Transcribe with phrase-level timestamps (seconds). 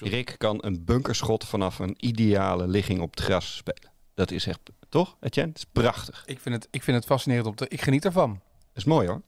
[0.00, 3.90] Rick kan een bunkerschot vanaf een ideale ligging op het gras spelen.
[4.14, 5.52] Dat is echt, toch, Etienne?
[5.52, 6.22] Het is prachtig.
[6.26, 7.66] Ik vind het, ik vind het fascinerend om te...
[7.68, 8.30] Ik geniet ervan.
[8.32, 9.22] Dat is mooi hoor.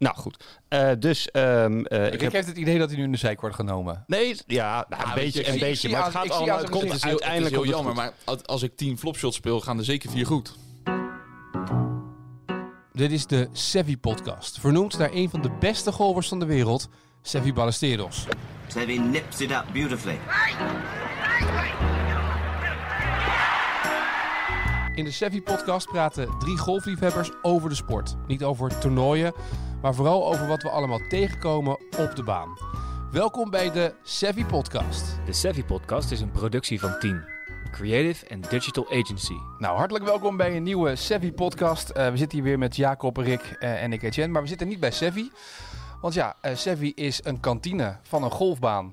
[0.00, 2.32] Nou goed, Eh, dus ehm, eh, ik heb...
[2.32, 4.04] heeft het idee dat hij nu in de zijk wordt genomen.
[4.06, 5.88] Nee, ja, nou, een weet beetje, je, een ik beetje.
[5.88, 7.02] Maar het gaat allemaal, het komt gezicht.
[7.02, 8.12] Het is heel, uiteindelijk heel jammer, maar
[8.44, 10.56] als, ik 10 flopshots speel, gaan er zeker vier goed.
[12.92, 14.60] Dit is de Sevi podcast.
[14.60, 16.88] Vernoemd naar een van de beste golvers van de wereld,
[17.22, 18.26] Sevi Ballesteros.
[18.68, 20.18] Sevi nips it up beautifully.
[24.94, 28.16] In de Sevi podcast praten drie golfliefhebbers over de sport.
[28.26, 29.32] Niet over toernooien,
[29.82, 32.58] maar vooral over wat we allemaal tegenkomen op de baan.
[33.12, 35.18] Welkom bij de Sevi podcast.
[35.26, 37.24] De Savvy Podcast is een productie van 10.
[37.70, 39.36] Creative and Digital Agency.
[39.58, 41.90] Nou, hartelijk welkom bij een nieuwe Sevi podcast.
[41.90, 44.68] Eh, we zitten hier weer met Jacob, Rick eh, en ik Etienne, maar we zitten
[44.68, 45.30] niet bij Sevi.
[46.00, 48.92] Want ja, eh Sevi is een kantine van een golfbaan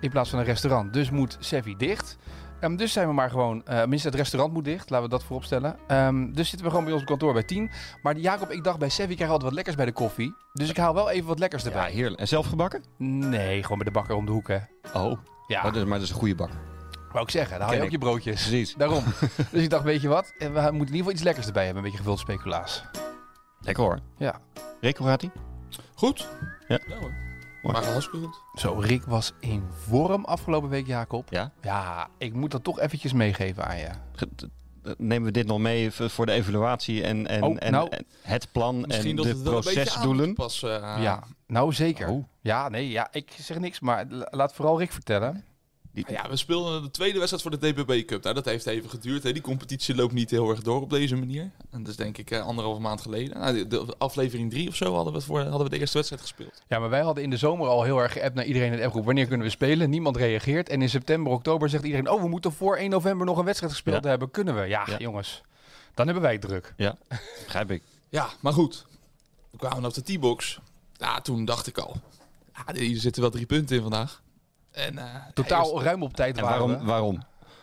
[0.00, 0.92] in plaats van een restaurant.
[0.92, 2.16] Dus moet Sevi dicht.
[2.60, 5.24] Ehm, dus zijn we maar gewoon, eh minstens het restaurant moet dicht, laten we dat
[5.24, 5.76] voorop stellen.
[5.86, 7.70] Ehm, dus zitten we gewoon bij ons kantoor bij 10.
[8.02, 10.34] Maar Jacob, ik dacht bij Sevi krijg je altijd wat lekkers bij de koffie.
[10.52, 11.90] Dus ik haal wel even wat lekkers Ja, erbij.
[11.90, 12.20] heerlijk.
[12.20, 12.82] En zelf gebakken?
[12.98, 14.58] Nee, gewoon bij de bakker om de hoek hè.
[14.94, 16.58] Oh, Ja, maar, dat, maar dat is een goede bakker.
[17.12, 18.40] wou ik zeggen, daar haal je ook je broodjes.
[18.48, 18.74] Precies.
[18.74, 19.04] Daarom.
[19.52, 21.64] dus ik dacht, weet je wat, Eh, we moeten in ieder geval iets lekkers erbij
[21.64, 21.82] hebben.
[21.82, 22.84] Een beetje gevuld speculaas.
[23.60, 23.98] Lekker hoor.
[24.16, 24.40] Ja.
[24.80, 25.22] Hoe gaat?
[25.94, 26.28] Goed?
[26.68, 26.78] Ja.
[26.88, 27.14] hoor.
[27.62, 27.78] Mooi.
[27.78, 28.60] Maar hartstikke goed.
[28.60, 31.26] Zo, Rick was in vorm afgelopen week, Jacob.
[31.30, 31.52] Ja?
[31.62, 33.88] Ja, ik moet dat toch eventjes meegeven aan je.
[34.98, 37.88] Nemen we dit nog mee voor de evaluatie en, en, Oh, en, nou.
[37.90, 40.34] en het plan Misschien en dat de het wel een beetje aan procesdoelen?
[40.34, 40.82] passen.
[40.82, 42.08] eh, ja, nou zeker.
[42.08, 42.24] Oh.
[42.40, 45.44] Ja, nee, ja, ik zeg niks, maar la- laat vooral Rick vertellen.
[45.96, 48.22] Die- Ja, we speelden de tweede wedstrijd voor de DBB Cup.
[48.22, 49.22] Nou, dat heeft even geduurd.
[49.22, 49.32] Hè.
[49.32, 51.50] Die competitie loopt niet heel erg door op deze manier.
[51.70, 53.38] En dat is denk ik eh, anderhalve maand geleden.
[53.38, 55.96] Nou, de, de aflevering drie of zo hadden we, het voor, hadden we de eerste
[55.96, 56.62] wedstrijd gespeeld.
[56.68, 58.84] Ja, maar wij hadden in de zomer al heel erg geappt naar iedereen in de
[58.84, 59.04] appgroep.
[59.04, 59.90] Wanneer kunnen we spelen?
[59.90, 60.68] Niemand reageert.
[60.68, 62.10] En in september, oktober zegt iedereen...
[62.10, 64.10] Oh, we moeten voor 1 november nog een wedstrijd gespeeld Ja.
[64.10, 64.30] hebben.
[64.30, 64.66] Kunnen we?
[64.66, 64.96] Ja, Ja.
[64.98, 65.42] jongens.
[65.94, 66.74] Dan hebben wij het druk.
[66.76, 66.96] Ja,
[67.44, 67.82] begrijp ik.
[68.08, 68.86] Ja, maar goed.
[69.50, 70.58] We kwamen op de T-box.
[70.96, 71.96] Ja, toen dacht ik al.
[72.66, 74.22] Ja, hier zitten wel drie punten in vandaag.
[74.76, 75.04] En, eh,
[75.34, 76.86] Totaal eerst- ruim op tijd En waren waarom?
[76.86, 77.22] waarom?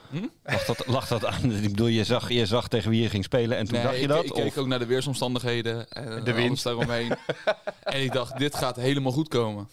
[0.10, 0.26] Hm?
[0.44, 1.52] Lag, dat, lag dat aan?
[1.52, 3.96] Ik bedoel, je zag, je zag tegen wie je ging spelen en toen Nee, dacht
[3.96, 4.24] je ik, dat?
[4.26, 4.42] ik of?
[4.42, 5.90] keek ook naar de weersomstandigheden.
[5.92, 6.64] En De wind.
[6.64, 7.16] daaromheen.
[7.84, 9.70] en ik dacht, dit gaat helemaal goed komen.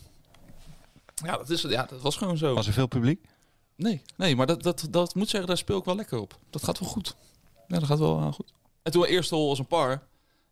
[1.14, 2.54] Ja, dat, is, ja, dat was gewoon zo.
[2.54, 3.24] Was er veel publiek?
[3.76, 6.38] Nee, nee maar dat, dat, dat moet zeggen, daar speel ik wel lekker op.
[6.50, 7.16] Dat gaat wel goed.
[7.68, 8.52] Ja, dat gaat wel eh, goed.
[8.82, 10.02] En toen we eerste hole als een par,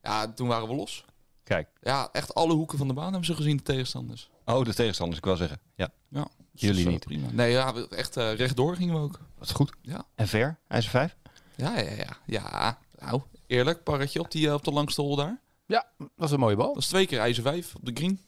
[0.03, 1.05] ja, toen waren we los.
[1.44, 1.69] Kijk.
[1.81, 4.28] Ja, echt alle hoeken van de baan hebben ze gezien, de tegenstanders.
[4.44, 5.60] Oh, de tegenstanders, ik wil zeggen.
[5.75, 6.26] Ja, Ja,
[6.60, 7.04] Jullie dat is, niet.
[7.04, 7.26] Prima.
[7.32, 9.20] Nee, ja, we- echt eh, rechtdoor gingen we ook.
[9.38, 9.72] dat is goed.
[9.82, 10.04] Ja.
[10.14, 10.58] En ver?
[10.69, 11.16] IJzer 5?
[11.56, 12.16] Ja, ja, ja.
[12.26, 15.41] Ja, nou, eerlijk, parretje op, die, eh, op de langste hole daar.
[15.66, 16.72] Ja, dat was een mooie bal.
[16.74, 18.20] Dat is twee keer ijzer vijf op de green.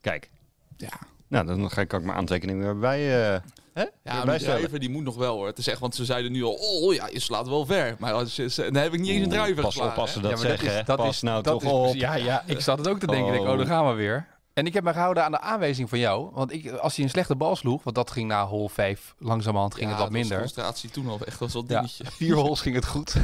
[0.00, 0.30] Kijk.
[0.76, 0.88] Ja,
[1.28, 2.98] Nou, dan ga ik ook mijn aantekening weer bij,
[3.34, 3.40] eh
[3.72, 3.80] hè?
[3.82, 4.58] Ja, weer maar die bijstellen.
[4.60, 5.46] driver die moet nog wel hoor.
[5.46, 7.96] Het is echt, want ze zeiden nu al, oh ja, je slaat wel ver.
[7.98, 10.22] Maar als je, ze- dan heb ik niet eens een Oeh, driver Pas geslagen, oppassen
[10.22, 10.28] hè.
[10.28, 10.84] dat Ja, maar zeggen.
[10.86, 10.96] hè.
[10.96, 11.82] Pas nou dat toch is op.
[11.82, 13.26] precies- Ja, ja, ik zat het ook te denken.
[13.26, 13.58] Ik denk, oh, Oh.
[13.58, 14.26] daar gaan we weer.
[14.56, 16.30] En ik heb me gehouden aan de aanwijzing van jou.
[16.32, 19.74] Want ik, als hij een slechte bal sloeg, want dat ging na hole 5 langzamerhand
[19.74, 20.38] ging Ja, het wat minder.
[20.38, 22.04] concentratie toen al echt was wel een Ja, dingetje.
[22.20, 23.14] vier holes ging het goed.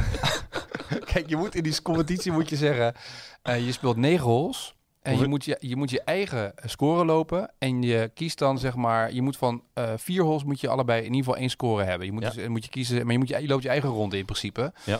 [1.13, 2.93] Kijk, je moet in die competitie moet je zeggen,
[3.41, 4.75] eh, je speelt negen holes.
[5.01, 7.51] En je moet je, je moet je eigen score lopen.
[7.59, 10.99] En je kiest dan zeg maar, je moet van eh, vier holes moet je allebei
[10.99, 12.05] in ieder geval één score hebben.
[12.07, 12.29] Je moet, Ja.
[12.29, 14.73] dus, moet je kiezen, maar je, moet je, je loopt je eigen ronde in principe.
[14.83, 14.99] Ja.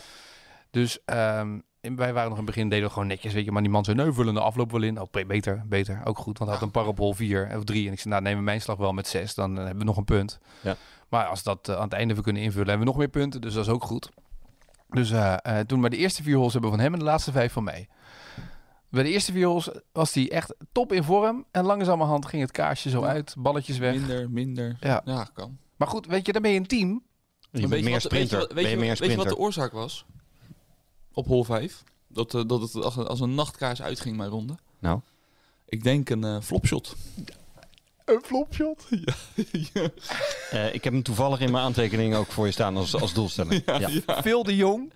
[0.70, 3.52] Dus ehm, en wij waren nog in het begin, deden we gewoon netjes, weet je.
[3.52, 5.00] Maar die man zei, nee, vullen de afloop wel in.
[5.00, 6.38] Oh, be- beter, beter, ook goed.
[6.38, 7.86] Want hij had een par op hole vier of drie.
[7.86, 9.34] En ik zei, nou, nemen we mijn slag wel met zes.
[9.34, 10.38] Dan eh, hebben we nog een punt.
[10.62, 10.76] Ja.
[11.08, 13.40] Maar als dat eh, aan het einde we kunnen invullen, hebben we nog meer punten.
[13.40, 14.10] Dus dat is ook goed.
[14.88, 17.04] Dus eh, eh, toen maar de eerste vier holes hebben we van hem en de
[17.04, 17.88] laatste vijf van mij.
[18.90, 21.44] Bij de eerste vier holes was hij echt top in vorm.
[21.50, 23.06] En langzamerhand ging het kaarsje zo Ja.
[23.06, 23.94] uit, balletjes weg.
[23.94, 24.76] Minder, minder.
[24.80, 25.00] Ja.
[25.04, 25.58] Ja, kan.
[25.76, 27.02] Maar goed, weet je, dan ben je een team.
[27.50, 28.18] Je bent weet je meer wat- sprinter.
[28.18, 29.36] Weet je, wat- ben je weet, meer je, weet je wat sprinter.
[29.36, 30.06] de oorzaak was?
[31.14, 31.82] Op hol 5.
[32.08, 34.54] Dat, eh, dat het als een, als een nachtkaars uitging, mijn ronde.
[34.78, 35.00] Nou?
[35.66, 36.96] Ik denk een eh, flopshot.
[38.04, 38.84] Een flopshot.
[40.50, 43.62] Eh, ik heb hem toevallig in mijn aantekening ook voor je staan als, als doelstelling.
[43.66, 44.92] Ja, Phil de Jong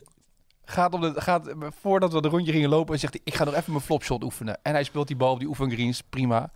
[0.65, 3.55] gaat, op de, gaat voordat we de rondje gingen lopen, zegt hij, ik ga nog
[3.55, 4.59] even mijn flopshot oefenen.
[4.63, 6.53] En hij speelt die bal op die oefengreens, prima.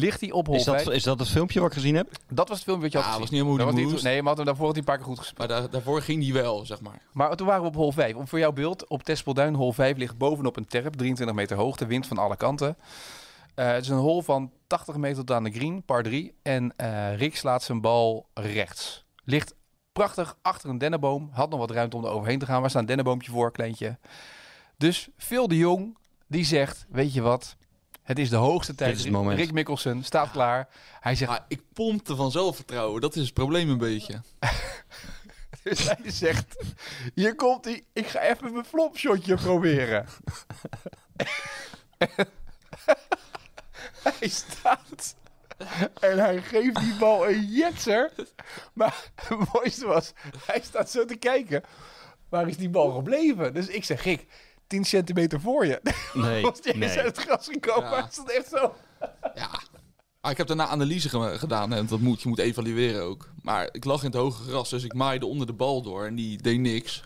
[0.00, 0.88] Ligt hij op hol Is, dat, 5.
[0.96, 2.08] is dat het filmpje wat ik gezien heb?
[2.28, 3.46] Dat was het filmpje wat je Ja, had was gezien.
[3.46, 4.02] niet helemaal die was.
[4.02, 5.48] Nee, maar had hem daarvoor had hij een paar keer goed gespeeld.
[5.48, 7.02] Maar daar, daarvoor ging die wel, zeg maar.
[7.12, 8.14] Maar toen waren we op hol 5.
[8.14, 11.86] Om voor jouw beeld, op Tespelduin hol 5 ligt bovenop een terp, 23 meter hoogte,
[11.86, 12.76] wind van alle kanten.
[13.54, 16.34] Eh, het is een hol van 80 meter tot aan de green, par 3.
[16.42, 19.04] En eh, Rick slaat zijn bal rechts.
[19.24, 19.54] Ligt
[19.92, 21.28] prachtig achter een dennenboom.
[21.32, 22.60] Had nog wat ruimte om er overheen te gaan.
[22.60, 23.98] Waar staat een dennenboompje voor, kleintje.
[24.76, 27.56] Dus Phil de Jong, die zegt, weet je wat?
[28.10, 28.90] Het is de hoogste tijd.
[28.90, 29.38] Dit is het moment.
[29.38, 30.68] Rick Mikkelsen staat klaar.
[31.00, 33.00] Hij zegt, Maar ik pompte van zelfvertrouwen.
[33.00, 34.20] Dat is het probleem een beetje.
[35.62, 36.56] dus hij zegt,
[37.14, 37.84] hier komt hij.
[37.92, 40.06] Ik ga even mijn flopshotje proberen.
[44.18, 45.14] hij staat
[46.00, 48.12] en hij geeft die bal een jetser.
[48.72, 50.12] Maar het mooiste was,
[50.46, 51.62] hij staat zo te kijken.
[52.28, 53.54] Waar is die bal gebleven?
[53.54, 54.26] Dus ik zeg, Rick,
[54.70, 55.80] 10 centimeter voor je.
[56.12, 56.88] Nee, was die nee.
[56.88, 57.90] uit het gras gekomen.
[57.90, 57.96] Ja.
[58.00, 58.74] Hij stond echt zo.
[59.34, 59.50] Ja.
[60.20, 61.72] Maar ik heb daarna analyse ge- gedaan.
[61.72, 63.28] En dat moet, je moet evalueren ook.
[63.42, 64.70] Maar ik lag in het hoge gras.
[64.70, 66.04] Dus ik maaide onder de bal door.
[66.06, 67.02] En die deed niks.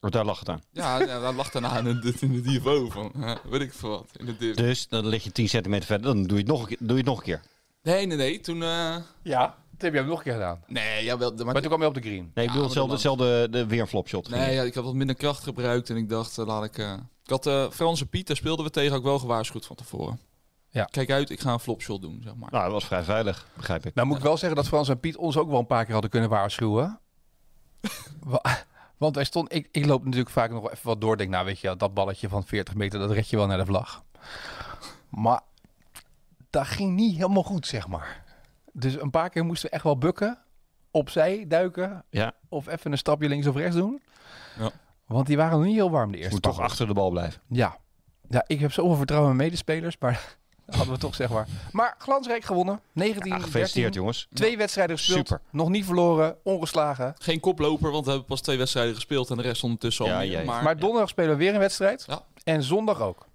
[0.00, 0.62] Want daar lag het aan.
[0.72, 3.38] Ja, ja dat lag daarna in de, in de DFO van.
[3.50, 4.06] weet ik veel wat.
[4.16, 4.52] In de.
[4.54, 6.76] Dus dan lig je 10 centimeter verder, dan doe je het nog een keer.
[6.80, 7.40] Doe je het nog een keer.
[7.82, 8.40] Nee, nee, nee.
[8.40, 8.62] Toen...
[8.62, 10.62] eh, Ja, dat heb je hem nog een keer gedaan.
[10.66, 12.30] nee, ja, wel, maar, Maar toen kwam je op de green.
[12.34, 14.28] Nee, ik bedoel hetzelfde, dan hetzelfde de, weer een flopshot.
[14.28, 15.90] Nee, ja, ik had wat minder kracht gebruikt.
[15.90, 16.78] En ik dacht, eh, laat ik...
[16.78, 16.92] eh,
[17.24, 20.20] ik had eh Franse Piet, daar speelden we tegen ook wel gewaarschuwd van tevoren.
[20.70, 20.84] Ja.
[20.84, 22.50] Kijk uit, ik ga een flopshot doen, zeg maar.
[22.50, 23.94] Nou, dat was vrij veilig, begrijp ik.
[23.94, 25.92] Nou moet ik wel zeggen dat Frans en Piet ons ook wel een paar keer
[25.92, 27.00] hadden kunnen waarschuwen.
[28.24, 28.64] Wa-
[28.96, 31.16] Want wij stonden, ik, ik loop natuurlijk vaak nog wel even wat door.
[31.16, 33.64] Denk, nou weet je, dat balletje van 40 meter, dat red je wel naar de
[33.66, 34.02] vlag.
[35.08, 35.40] Maar
[36.50, 38.24] dat ging niet helemaal goed, zeg maar.
[38.78, 40.38] Dus een paar keer moesten we echt wel bukken,
[40.90, 44.02] opzij duiken Ja, of even een stapje links of rechts doen.
[44.58, 44.70] Ja.
[45.06, 47.40] Want die waren nog niet heel warm de eerste moet toch achter de bal blijven.
[47.48, 47.76] Ja.
[48.28, 50.12] ja, ik heb zoveel vertrouwen in mijn medespelers, maar
[50.66, 51.46] dat hadden we toch zeg maar.
[51.72, 52.80] Maar glansrijk gewonnen.
[52.92, 54.28] 19, Ja, 13, gefeliciteerd jongens.
[54.34, 55.26] Twee wedstrijden gespeeld.
[55.28, 55.40] Super.
[55.50, 56.36] Nog niet verloren.
[56.42, 57.14] Ongeslagen.
[57.18, 59.30] Geen koploper, want we hebben pas twee wedstrijden gespeeld.
[59.30, 60.30] En de rest ondertussen al Ja, meer.
[60.30, 60.44] ja, ja.
[60.44, 62.04] Maar, Maar donderdag spelen we weer een wedstrijd.
[62.08, 62.20] Ja.
[62.44, 63.26] En zondag ook.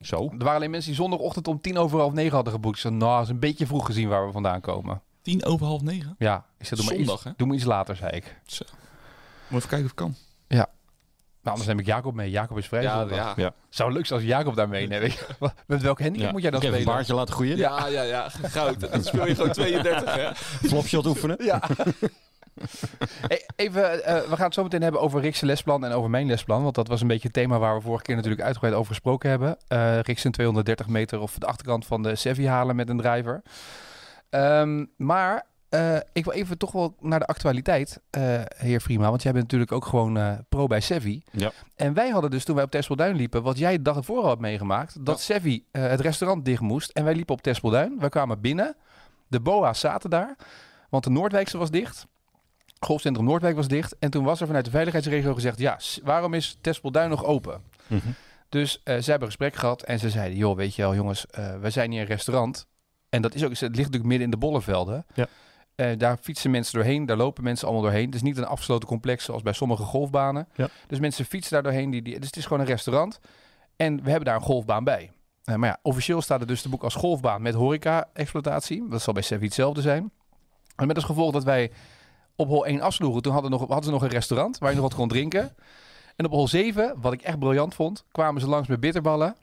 [0.00, 0.24] Zo.
[0.30, 2.78] Er waren alleen mensen die zondagochtend om tien over half negen hadden geboekt.
[2.78, 5.02] Zei, nou, dat is een beetje vroeg gezien waar we vandaan komen.
[5.22, 6.14] tien over half negen.
[6.18, 7.30] Ja, ik zei, doe maar, Zondag, iets, hè?
[7.36, 8.36] doe maar iets later, zei ik.
[8.46, 8.64] Zo.
[9.48, 10.14] Moet even kijken of het kan.
[11.42, 12.30] Nou, anders neem ik Jacob mee.
[12.30, 13.16] Jacob is vrij Ja, zondag.
[13.18, 13.32] ja.
[13.36, 13.52] Ja.
[13.68, 15.12] Zou leuk zijn als Jacob daar je.
[15.38, 16.32] Wat- Met welk handicap Ja.
[16.32, 16.96] moet jij dan Ik heb een spelen?
[16.96, 17.56] baardje laten groeien.
[17.56, 18.28] Ja, ja, ja.
[18.28, 18.80] Goud.
[18.92, 20.34] Dan speel je gewoon 32, hè?
[20.34, 21.44] Flopshot oefenen.
[21.44, 21.62] Ja.
[23.28, 26.26] Hey, even, eh, we gaan het zo meteen hebben over Rick's lesplan en over mijn
[26.26, 26.62] lesplan.
[26.62, 29.30] Want dat was een beetje het thema waar we vorige keer natuurlijk uitgebreid over gesproken
[29.30, 29.56] hebben.
[30.02, 33.42] Rick zijn 230 meter of de achterkant van de Sevi halen met een driver.
[34.30, 39.08] Ehm, maar eh, ik wil even toch wel naar de actualiteit, eh, heer Vriema.
[39.10, 41.22] Want jij bent natuurlijk ook gewoon pro bij Sevi.
[41.30, 41.52] Ja.
[41.76, 44.26] En wij hadden dus toen wij op Tespelduin liepen, wat jij de dag ervoor al
[44.26, 46.90] had meegemaakt, dat Sevi eh, het restaurant dicht moest.
[46.90, 47.98] En wij liepen op Tespelduin.
[47.98, 48.76] Wij kwamen binnen.
[49.26, 50.36] De BOA's zaten daar,
[50.90, 52.06] want de Noordwijkse was dicht.
[52.80, 53.98] Golfcentrum Noordwijk was dicht.
[53.98, 57.62] En toen was er vanuit de veiligheidsregio gezegd: ja, waarom is Tespelduin nog open?
[57.86, 58.08] Mhm.
[58.48, 61.26] Dus eh, ze hebben een gesprek gehad en ze zeiden: joh, weet je wel, jongens,
[61.26, 62.66] eh wij zijn hier een restaurant.
[63.08, 65.06] En dat is ook, het ligt natuurlijk midden in de bollenvelden.
[65.14, 65.26] Ja.
[65.74, 68.06] Eh, daar fietsen mensen doorheen, daar lopen mensen allemaal doorheen.
[68.06, 70.48] Het is niet een afgesloten complex zoals bij sommige golfbanen.
[70.54, 70.68] Ja.
[70.86, 71.90] Dus mensen fietsen daar doorheen.
[71.90, 73.20] Die, die, dus het is gewoon een restaurant.
[73.76, 75.10] En we hebben daar een golfbaan bij.
[75.44, 78.88] Maar ja, officieel staat het dus te boek als golfbaan met horeca-exploitatie.
[78.88, 80.10] Dat zal bij Sevi hetzelfde zijn.
[80.76, 81.70] En met als gevolg dat wij
[82.38, 83.22] op hol 1 afsloegen.
[83.22, 85.54] Toen hadden, nog, hadden ze nog een restaurant waar je nog wat kon drinken.
[86.16, 89.36] En op hol 7, wat ik echt briljant vond, kwamen ze langs met bitterballen.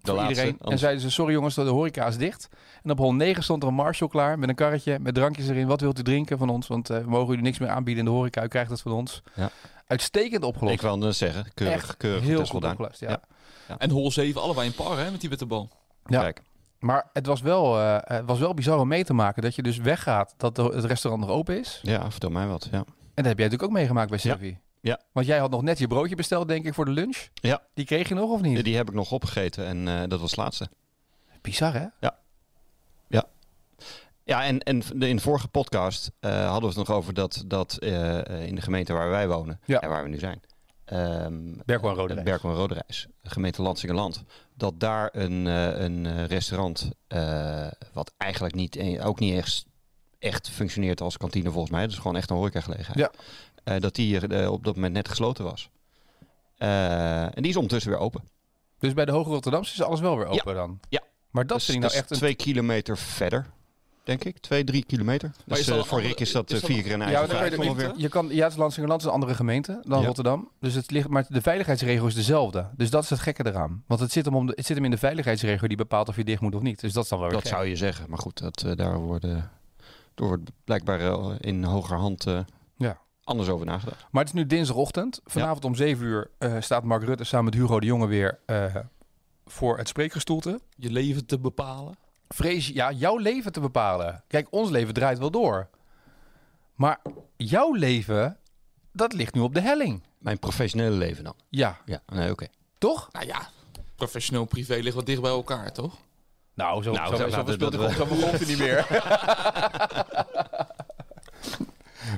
[0.00, 0.46] De voor laatste.
[0.46, 0.70] iedereen.
[0.72, 2.48] En zeiden ze, sorry jongens, de horeca is dicht.
[2.82, 5.66] En op hol 9 stond er een Marshall klaar met een karretje met drankjes erin.
[5.66, 6.66] Wat wilt u drinken van ons?
[6.66, 8.44] Want eh, we mogen u niks meer aanbieden in de horeca.
[8.44, 9.22] U krijgt het van ons.
[9.34, 9.50] Ja.
[9.86, 10.74] Uitstekend opgelost.
[10.74, 13.20] Ik wil net zeggen, keurig, Echt keurig heel goed opgelost, ja.
[13.68, 13.78] Ja.
[13.78, 15.10] En hol 7 allebei een par, hè?
[15.10, 15.68] Met die witte bal.
[16.06, 16.20] Ja.
[16.20, 16.42] Kijk,
[16.78, 19.62] Maar het was, wel, eh, het was wel bizar om mee te maken dat je
[19.62, 21.80] dus weggaat dat het restaurant nog open is.
[21.82, 22.68] ja, vertel mij wat.
[22.70, 22.78] Ja.
[22.78, 22.84] En
[23.22, 24.32] dat heb jij natuurlijk ook meegemaakt bij Ja.
[24.34, 24.58] Sevi.
[24.80, 25.00] Ja.
[25.12, 27.28] Want jij had nog net je broodje besteld, denk ik, voor de lunch.
[27.34, 27.62] Ja.
[27.74, 28.64] Die kreeg je nog of niet?
[28.64, 30.68] Die heb ik nog opgegeten en eh, dat was het laatste.
[31.40, 31.86] Bizar, hè?
[34.28, 37.44] Ja, en, en de- in de vorige podcast eh, hadden we het nog over dat,
[37.46, 39.80] dat in de gemeente waar wij wonen, Ja.
[39.80, 40.40] en waar we nu zijn,
[40.86, 42.24] ehm Berkel en Rode Reis.
[42.24, 44.24] Berkel en Roderijs, de gemeente Lansingerland,
[44.54, 49.66] dat daar een, eh, een eh, restaurant, eh, wat eigenlijk niet, eh, ook niet echt,
[50.18, 53.10] echt functioneert als kantine volgens mij, dus gewoon echt een horecagelegenheid, Ja.
[53.64, 55.70] Eh, dat die hier op dat moment net gesloten was.
[56.56, 58.22] Eh, en die is ondertussen weer open.
[58.78, 60.80] Dus bij de Hoge Rotterdamse is alles wel weer open dan?
[60.88, 61.00] Ja.
[61.30, 62.26] Maar dat Dus vind ik dat nou is echt een...
[62.26, 63.46] twee kilometer verder,
[64.06, 64.38] denk ik.
[64.38, 65.30] Twee, drie kilometer.
[65.46, 67.68] Dus eh, voor Rick is dat is eh, dat vier keer een Ja, eigen je-
[67.70, 67.92] ongeveer.
[67.96, 70.06] Je kan, ja, het is Lansingerland is een andere gemeente dan Ja.
[70.06, 70.48] Rotterdam.
[70.60, 72.68] Dus het ligt, maar de veiligheidsregio is dezelfde.
[72.76, 73.82] Dus dat is het gekke eraan.
[73.86, 76.16] Want het zit hem, om de, het zit hem in de veiligheidsregio die bepaalt of
[76.16, 76.80] je dicht moet of niet.
[76.80, 77.56] Dus dat is dan wel weer Dat gek.
[77.56, 78.10] zou je zeggen.
[78.10, 79.50] Maar goed, dat, eh, daar worden,
[80.14, 81.00] door wordt blijkbaar
[81.40, 82.38] in hoger hand eh,
[82.76, 82.98] Ja.
[83.24, 84.06] anders over nagedacht.
[84.10, 85.20] Maar het is nu dinsdagochtend.
[85.24, 88.76] Vanavond om 7 uur eh, staat Mark Rutte samen met Hugo de Jonge weer eh,
[89.46, 90.60] voor het spreekgestoelte.
[90.76, 91.94] Je leven te bepalen.
[92.28, 94.24] Vrees, ja, jouw leven te bepalen.
[94.28, 95.68] Kijk, ons leven draait wel door.
[96.74, 97.00] Maar
[97.36, 98.38] jouw leven,
[98.92, 100.02] dat ligt nu op de helling.
[100.18, 101.34] Mijn professionele leven dan.
[101.48, 102.46] Ja, Ja, nee, oké.
[102.78, 103.08] toch?
[103.12, 103.48] Nou ja,
[103.96, 105.94] professioneel en privé ligt wat dicht bij elkaar, toch?
[106.54, 108.86] Nou, zo, Nou, zo, zo, dat- speelt dat- hij zo begon niet meer.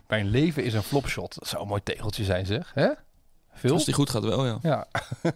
[0.09, 1.35] Mijn leven is een flopshot.
[1.38, 2.71] Dat zou een mooi tegeltje zijn, zeg.
[2.75, 2.88] Hè?
[3.53, 3.73] Veel?
[3.73, 4.59] Als die goed gaat wel, ja.
[4.62, 4.87] Ja.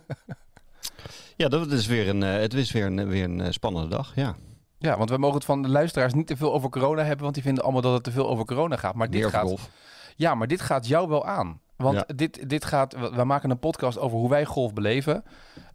[1.36, 4.12] Ja, dat is weer een, eh, het is weer een, weer een eh, spannende dag.
[4.14, 4.36] Ja,
[4.82, 7.34] ja, want we mogen het van de luisteraars niet te veel over corona hebben, want
[7.34, 8.94] die vinden allemaal dat het te veel over corona gaat.
[8.94, 9.68] Maar dit gaat, golf.
[10.16, 11.60] ja, maar dit gaat jou wel aan.
[11.76, 12.14] Want Ja.
[12.14, 15.24] dit, dit gaat, we maken een podcast over hoe wij golf beleven.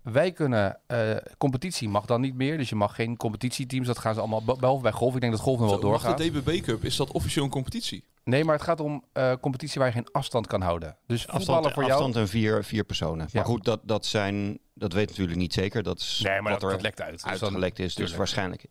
[0.03, 0.99] Wij kunnen, eh,
[1.37, 2.57] competitie mag dan niet meer.
[2.57, 5.15] Dus je mag geen competitieteams, dat gaan ze allemaal, be- behalve bij golf.
[5.15, 6.17] Ik denk dat golf nog wel doorgaat.
[6.17, 8.03] de DBB Cup, is dat officieel een competitie?
[8.23, 10.97] Nee, maar het gaat om eh, competitie waar je geen afstand kan houden.
[11.07, 11.91] Dus Afstand, voor jou...
[11.93, 13.25] afstand en vier, vier personen.
[13.25, 13.29] Ja.
[13.33, 15.83] Maar goed, dat, dat zijn, dat weet natuurlijk niet zeker.
[15.83, 17.11] Dat is Nee, maar wat dat, er dat lekt uit.
[17.11, 18.17] Dus, dan- uitgelekt is, dus tuurlijk.
[18.17, 18.65] waarschijnlijk.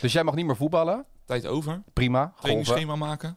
[0.00, 1.04] Dus jij mag niet meer voetballen.
[1.24, 1.82] Tijd over.
[1.92, 2.32] Prima.
[2.40, 3.36] Trainingsschema maken.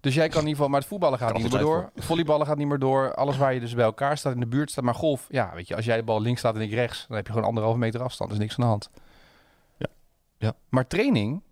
[0.00, 1.90] Dus jij kan in ieder geval, maar het voetballen gaat Kan niet meer door.
[1.96, 3.14] Volleyballen gaat niet meer door.
[3.14, 4.84] Alles waar je dus bij elkaar staat in de buurt staat.
[4.84, 7.16] Maar golf, ja, weet je, als jij de bal links staat en ik rechts, dan
[7.16, 8.30] heb je gewoon anderhalve meter afstand.
[8.30, 8.90] Dus niks aan de hand.
[9.76, 9.86] Ja.
[10.38, 10.54] Ja.
[10.68, 11.42] Maar training,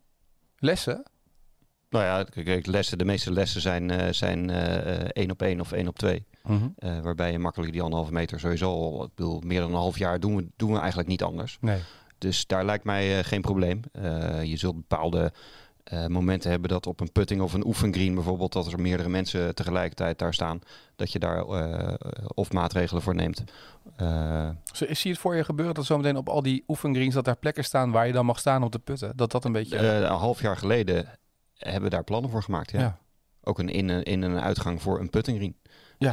[0.59, 1.03] lessen,
[1.91, 5.61] Nou ja, kijk, lessen, de meeste lessen zijn, eh, zijn eh, eh, één op één
[5.61, 6.27] of één op twee.
[6.79, 9.99] Eh, waarbij je makkelijk die anderhalve meter sowieso al, ik bedoel, meer dan een half
[9.99, 11.59] jaar doen we, doen we eigenlijk niet anders.
[11.61, 11.81] nee.
[12.19, 13.81] Dus daar lijkt mij eh, geen probleem.
[13.93, 15.33] Eh, je zult bepaalde
[15.85, 19.55] eh, momenten hebben dat op een putting of een oefengreen bijvoorbeeld, dat er meerdere mensen
[19.55, 20.61] tegelijkertijd daar staan,
[20.97, 21.45] dat je daar
[22.35, 23.45] of maatregelen voor neemt.
[24.73, 27.37] Zo, zie je het voor je gebeuren dat zometeen op al die oefengreens dat daar
[27.37, 29.17] plekken staan waar je dan mag staan om te putten?
[29.17, 29.79] Dat dat een beetje...
[29.79, 31.19] een half jaar geleden
[31.55, 32.71] hebben we daar plannen voor gemaakt.
[32.71, 32.81] Ja.
[32.81, 32.99] ja.
[33.43, 35.57] Ook een in, in en uitgang voor een puttinggreen.
[35.99, 36.13] Ja.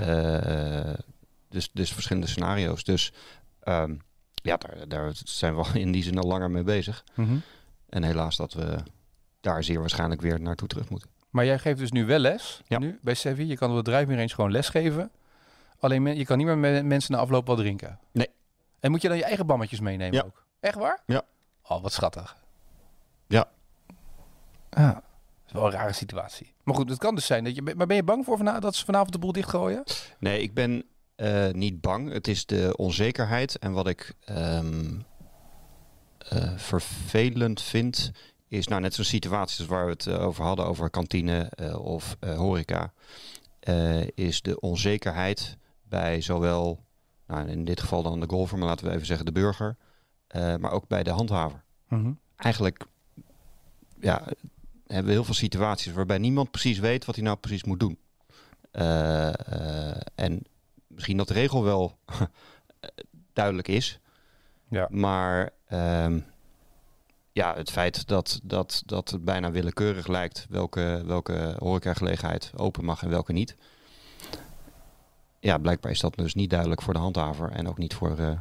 [1.54, 2.84] Dus, dus verschillende scenario's.
[2.84, 3.14] Dus
[3.60, 3.96] ehm,
[4.44, 7.04] ja, daar, daar zijn we in die zin al langer mee bezig.
[7.14, 7.36] Mhm.
[7.90, 8.78] En helaas dat we
[9.42, 11.10] daar zeer waarschijnlijk weer naartoe terug moeten.
[11.30, 12.80] Maar jij geeft dus nu wel les, Ja.
[12.80, 13.46] nu, bij Sevi.
[13.48, 15.12] Je kan op de driving range gewoon les geven.
[15.80, 18.00] Alleen men- je kan niet meer met mensen na afloop wat drinken.
[18.12, 18.28] Nee.
[18.80, 20.22] En moet je dan je eigen bammetjes meenemen Ja.
[20.26, 20.46] ook?
[20.60, 21.02] Echt waar?
[21.06, 21.22] Ja.
[21.68, 22.36] Oh, wat schattig.
[23.28, 23.50] Ja.
[24.70, 25.02] Ah, dat
[25.48, 26.54] is wel een rare situatie.
[26.64, 27.62] Maar goed, het kan dus zijn dat je...
[27.62, 29.84] Maar ben je bang voor vana- dat ze vanavond de boel dichtgooien?
[30.20, 30.84] Nee, ik ben
[31.16, 32.12] eh, niet bang.
[32.12, 33.60] Het is de onzekerheid.
[33.60, 35.00] En wat ik ehm,
[36.18, 38.12] eh, vervelend vind,
[38.48, 42.94] is nou net zo'n situaties waar we het eh, over hadden, over kantine of horeca,
[44.16, 46.84] is de onzekerheid bij zowel,
[47.28, 49.76] nou, in dit geval dan de golfer, maar laten we even zeggen de burger,
[50.34, 51.64] maar ook bij de handhaver.
[52.36, 52.86] Eigenlijk
[54.00, 54.24] ja,
[54.88, 57.98] hebben we heel veel situaties waarbij niemand precies weet wat hij nou precies moet doen.
[60.16, 60.44] En
[60.94, 61.98] misschien dat de regel wel
[63.34, 64.00] duidelijk is.
[64.68, 64.88] Ja.
[64.90, 66.20] Maar ehm,
[67.32, 73.04] ja, het feit dat, dat, dat het bijna willekeurig lijkt welke, welke horecagelegenheid open mag
[73.04, 73.56] en welke niet.
[75.40, 78.40] Ja, blijkbaar is dat dus niet duidelijk voor de handhaver en ook niet voor, eh,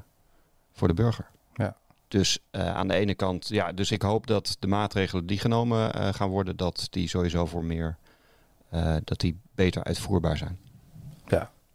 [0.72, 1.26] voor de burger.
[1.54, 1.76] Ja.
[2.08, 5.94] Dus eh, aan de ene kant, ja, dus ik hoop dat de maatregelen die genomen
[5.94, 7.96] eh, gaan worden, dat die sowieso voor meer,
[9.04, 10.58] dat die beter uitvoerbaar zijn.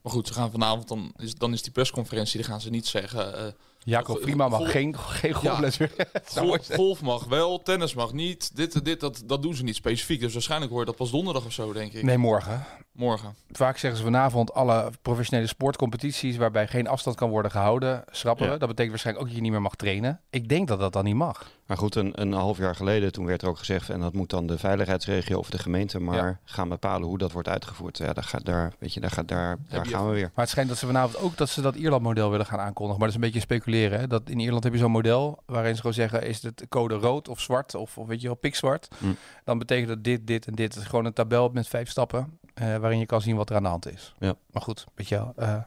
[0.07, 2.87] Maar goed, ze gaan vanavond, dan is, dan is die persconferentie, dan gaan ze niet
[2.87, 3.55] zeggen...
[3.89, 5.91] Jacob Prima mag geen, geen golfles meer.
[6.11, 6.79] Het zou mooi Gol- zijn.
[6.79, 8.55] golf mag wel, tennis mag niet.
[8.55, 10.19] Dit, dit, dat, dat doen ze niet specifiek.
[10.19, 12.03] Dus waarschijnlijk hoor je dat pas donderdag of zo, denk ik.
[12.03, 12.63] Nee, morgen.
[12.91, 13.35] Morgen.
[13.51, 18.51] Vaak zeggen ze vanavond alle professionele sportcompetities waarbij geen afstand kan worden gehouden, schrappen Ja.
[18.51, 18.57] we.
[18.57, 20.21] Dat betekent waarschijnlijk ook dat je niet meer mag trainen.
[20.29, 21.47] Ik denk dat dat dan niet mag.
[21.65, 24.29] Maar goed, een, een half jaar geleden, toen werd er ook gezegd, en dat moet
[24.29, 26.39] dan de veiligheidsregio of de gemeente maar Ja.
[26.43, 27.97] gaan bepalen hoe dat wordt uitgevoerd.
[27.97, 30.31] Ja, daar, gaat, daar, weet je, daar, gaat, daar, daar gaan we weer.
[30.35, 32.99] Maar het schijnt dat ze vanavond ook dat ze dat Ierland-model willen gaan aankondigen.
[32.99, 33.75] Maar dat is een beetje speculeren.
[33.77, 34.07] Hè?
[34.07, 37.27] Dat in Ierland heb je zo'n model waarin ze gewoon zeggen: is het code rood
[37.27, 38.87] of zwart of, of weet je wel, pikzwart.
[38.97, 39.05] Hm.
[39.43, 40.73] Dan betekent dat dit, dit en dit.
[40.73, 43.55] Het is gewoon een tabel met vijf stappen eh, waarin je kan zien wat er
[43.55, 44.13] aan de hand is.
[44.19, 44.35] Ja.
[44.51, 45.33] Maar goed, weet je wel.
[45.35, 45.63] eh,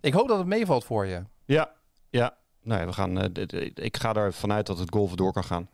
[0.00, 1.22] ik hoop dat het meevalt voor je.
[1.44, 1.70] Ja,
[2.10, 2.36] ja.
[2.62, 5.68] Nou ja, we gaan, eh, ik ga ervan uit dat het golven door kan gaan.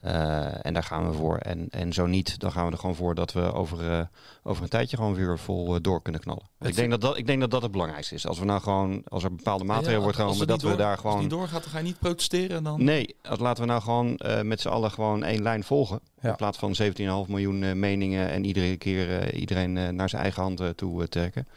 [0.00, 1.36] Eh, en daar gaan we voor.
[1.36, 4.00] En, en zo niet, dan gaan we er gewoon voor dat we over, eh,
[4.42, 6.42] over een tijdje gewoon weer vol eh, door kunnen knallen.
[6.58, 8.26] Het ik, denk dat dat, ik denk dat dat het belangrijkste is.
[8.26, 10.90] Als we nou gewoon, als er bepaalde maatregelen wordt als genomen, dat we daar Als
[10.90, 11.20] het gewoon...
[11.20, 12.62] niet doorgaat, dan ga je niet protesteren.
[12.62, 12.84] Dan...
[12.84, 16.00] Nee, dat laten we nou gewoon met z'n allen gewoon één lijn volgen.
[16.20, 16.28] Ja.
[16.30, 16.88] In plaats van 17,5
[17.28, 21.48] miljoen meningen en iedere keer iedereen naar zijn eigen hand toe trekken.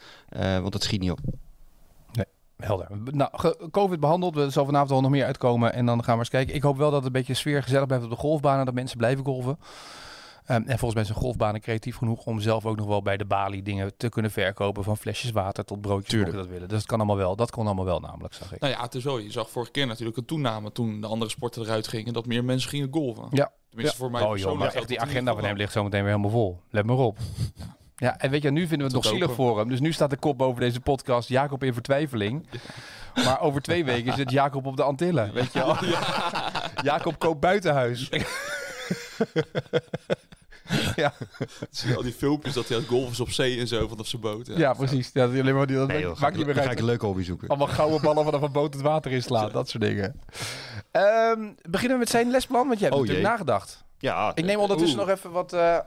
[0.61, 1.19] Want het schiet niet op.
[2.61, 2.87] Helder.
[3.11, 3.31] Nou,
[3.71, 4.37] COVID behandeld.
[4.37, 5.73] Er zal vanavond al nog meer uitkomen.
[5.73, 6.55] En dan gaan we eens kijken.
[6.55, 8.65] Ik hoop wel dat het een beetje sfeer gezellig blijft op de golfbanen.
[8.65, 9.57] Dat mensen blijven golven.
[10.45, 13.25] Ehm, en volgens mij zijn golfbanen creatief genoeg om zelf ook nog wel bij de
[13.25, 14.83] balie dingen te kunnen verkopen.
[14.83, 16.35] Van flesjes water tot broodjes, Tuurlijk.
[16.35, 16.67] dat willen.
[16.67, 17.35] Dus dat kan allemaal wel.
[17.35, 18.59] Dat kon allemaal wel namelijk, zag ik.
[18.59, 19.19] Nou ja, het is zo.
[19.19, 22.13] Je zag vorige keer natuurlijk een toename toen de andere sporten eruit gingen.
[22.13, 23.27] Dat meer mensen gingen golven.
[23.29, 23.51] Ja.
[23.69, 26.31] Tenminste, voor mij oh joh, echt die agenda van hem ligt zo meteen weer helemaal
[26.31, 26.59] vol.
[26.69, 27.17] Let maar op.
[27.55, 29.69] Ja, en weet je, nu vinden we het nog zielig voor hem.
[29.69, 31.29] Dus nu staat de kop boven deze podcast.
[31.29, 32.45] Jacob in vertwijfeling.
[33.25, 35.75] Maar over twee weken is het Jacob op de Antillen, weet je wel.
[36.91, 38.09] Jacob koopt buitenhuis.
[40.95, 41.13] ja,
[41.69, 44.07] Zie je al die filmpjes dat hij aan het is op zee en zo vanaf
[44.07, 44.47] zijn boot.
[44.55, 45.09] ja, precies.
[45.13, 46.67] Ja, dat alleen maar die, dat Nee, joh, ga maakt ik, niet meer ga ik
[46.69, 46.79] uit.
[46.79, 47.47] een leuke hobby zoeken.
[47.47, 50.21] Allemaal gouden ballen vanaf een boot het water inslaan, dat soort dingen.
[50.91, 51.39] Ehm,
[51.69, 53.37] beginnen we met zijn lesplan, want jij hebt Oh, natuurlijk jee.
[53.37, 53.83] nagedacht.
[53.97, 55.07] Ja, Ik neem ondertussen Oeh.
[55.07, 55.53] nog even wat...
[55.53, 55.77] eh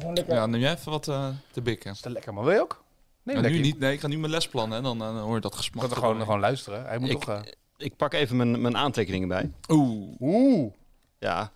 [0.00, 0.34] zo'n lekker...
[0.34, 1.90] Ja, neem jij even wat eh, te bikken.
[1.90, 2.84] Is dat lekker, maar wil je ook?
[3.22, 3.60] Nee, Ja, lekker.
[3.60, 3.78] nu niet.
[3.78, 5.80] Nee, ik ga nu mijn lesplan en dan, eh, dan hoor je dat Ik gesmak.
[5.82, 6.84] kan er gewoon, gewoon luisteren.
[6.86, 7.28] Hij moet Ik- toch...
[7.34, 7.40] eh,
[7.76, 9.50] ik pak even mijn, mijn aantekeningen bij.
[9.68, 10.14] Oeh.
[10.20, 10.72] Oeh.
[11.18, 11.50] Ja.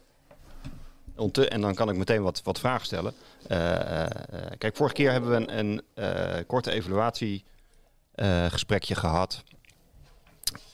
[1.49, 3.15] En dan kan ik meteen wat, wat vragen stellen.
[3.49, 4.11] Eh, eh, eh,
[4.59, 9.43] kijk, vorige keer hebben we een, een eh, korte evaluatiegesprekje gehad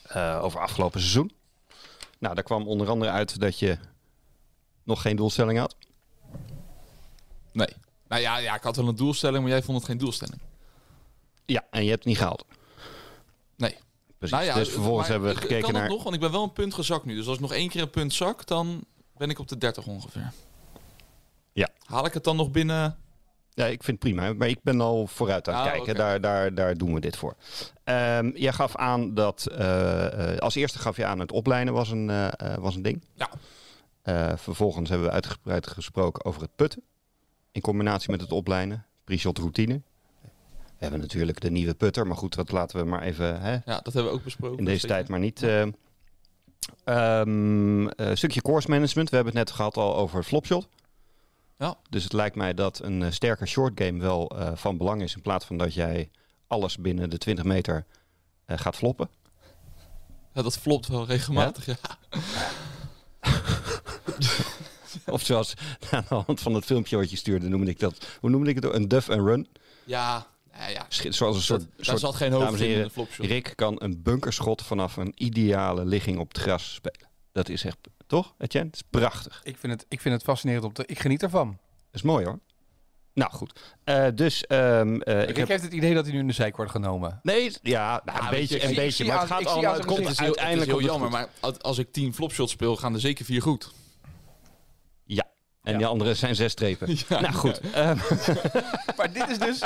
[0.07, 1.31] eh, over afgelopen seizoen.
[2.19, 3.77] Nou, daar kwam onder andere uit dat je
[4.83, 5.75] nog geen doelstelling had.
[7.59, 7.75] Nee.
[8.07, 10.39] Nou ja, ja, ik had wel een doelstelling, maar jij vond het geen doelstelling.
[11.45, 12.45] Ja, en je hebt het niet gehaald.
[13.57, 13.77] Nee.
[14.17, 14.37] Precies.
[14.37, 15.89] Nou ja, dus vervolgens maar hebben we gekeken kan naar...
[15.89, 17.15] nog, want ik ben wel een punt gezakt nu.
[17.15, 18.83] Dus als ik nog één keer een punt zak, dan
[19.17, 20.31] ben ik op de 30 ongeveer.
[21.53, 21.69] Ja.
[21.85, 22.97] Haal ik het dan nog binnen?
[23.53, 24.33] Ja, ik vind het prima.
[24.33, 25.95] Maar ik ben al vooruit aan het Ah, kijken.
[25.95, 27.35] Daar, daar, daar doen we dit voor.
[27.83, 29.45] Ehm, jij gaf aan dat...
[29.45, 33.03] eh, eh, als eerste gaf je aan het oplijnen was een, eh, was een ding.
[33.13, 33.29] Ja.
[34.37, 36.83] Vervolgens hebben we uitgebreid gesproken over het putten.
[37.51, 38.85] In combinatie met het oplijnen.
[39.03, 39.81] Pre-shot routine.
[40.51, 42.07] We hebben natuurlijk de nieuwe putter.
[42.07, 44.57] Maar goed, dat laten we maar even hè, Ja, dat hebben we ook besproken.
[44.57, 45.43] in deze tijd maar niet.
[45.43, 45.65] eh
[46.83, 49.09] ehm, eh, stukje course management.
[49.09, 50.67] We hebben het net gehad al over flopshot.
[51.57, 51.75] Ja.
[51.89, 55.15] Dus het lijkt mij dat een eh, sterke short game wel van belang is.
[55.15, 56.09] In plaats van dat jij
[56.47, 57.85] alles binnen de 20 meter
[58.47, 59.09] gaat floppen.
[60.33, 61.65] Ja, dat flopt wel regelmatig.
[61.65, 61.75] Ja?
[65.15, 65.53] Of zoals
[65.91, 68.07] aan de hand van het filmpje wat je stuurde, noemde ik dat.
[68.19, 68.73] Hoe noemde ik het?
[68.73, 69.47] Een duff and run.
[69.85, 70.85] Ja, ja, ja.
[70.89, 71.59] Zoals een soort.
[71.59, 73.25] Dat, daar soort zat geen hoofd en in, de flopshot.
[73.25, 77.09] Rick kan een bunkerschot vanaf een ideale ligging op het gras spelen.
[77.31, 78.69] Dat is echt, toch, Etienne?
[78.69, 79.41] Het is prachtig.
[79.43, 80.83] Ik vind, het, ik vind het fascinerend om te...
[80.85, 81.47] Ik geniet ervan.
[81.47, 81.57] Dat
[81.91, 82.39] is mooi hoor.
[83.13, 83.59] Nou goed.
[83.83, 85.47] Eh, dus ehm, eh, ik Rick heb...
[85.47, 87.19] heeft het idee dat hij nu in de zijk wordt genomen.
[87.23, 89.05] Nee, ja, nou, Ja, een beetje, je, een ik beetje.
[89.05, 89.73] Maar het gaat ik allemaal.
[89.73, 91.29] Het komt Het is heel, uiteindelijk heel jammer, maar
[91.61, 93.71] als- ik 10 flopshots speel, gaan er zeker vier goed.
[95.71, 96.87] En die andere zijn zes strepen.
[97.09, 97.59] Nou goed.
[97.59, 97.97] ehm,
[98.97, 99.59] Maar dit is dus,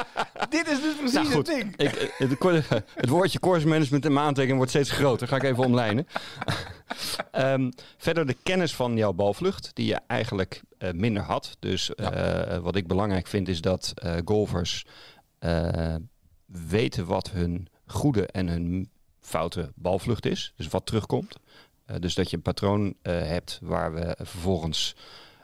[0.50, 1.76] dit is dus precies Nou, het ding.
[1.78, 2.70] ik, eh, het,
[3.04, 5.28] het woordje course management en mijn aantekening wordt steeds groter.
[5.28, 6.08] Ga ik even omlijnen.
[7.32, 11.56] Ehm, verder de kennis van jouw balvlucht, die je eigenlijk eh, minder had.
[11.60, 14.86] Dus eh, wat ik belangrijk vind is dat eh, golfers
[16.46, 18.90] weten wat hun goede en hun
[19.20, 20.54] foute balvlucht is.
[20.56, 21.36] Dus wat terugkomt.
[22.00, 24.96] Dus dat je een patroon hebt waar we vervolgens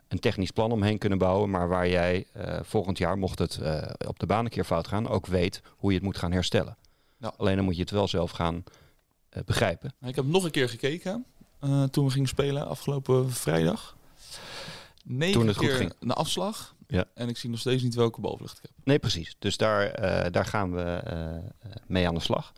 [0.09, 3.89] een technisch plan omheen kunnen bouwen, maar waar jij eh, volgend jaar, mocht het eh,
[4.07, 6.77] op de baan een keer fout gaan, ook weet hoe je het moet gaan herstellen.
[7.17, 7.33] Ja.
[7.37, 8.63] Alleen dan moet je het wel zelf gaan
[9.29, 9.93] eh, begrijpen.
[10.01, 11.25] Ik heb nog een keer gekeken
[11.91, 13.97] toen we gingen spelen afgelopen vrijdag.
[15.03, 15.93] Negen Toen het goed keer ging.
[15.99, 16.75] een afslag.
[16.87, 17.05] Ja.
[17.13, 18.71] En ik zie nog steeds niet welke balvlucht ik heb.
[18.83, 19.35] Nee, precies.
[19.39, 19.91] Dus daar,
[20.31, 21.01] daar gaan we
[21.87, 22.53] mee aan de slag.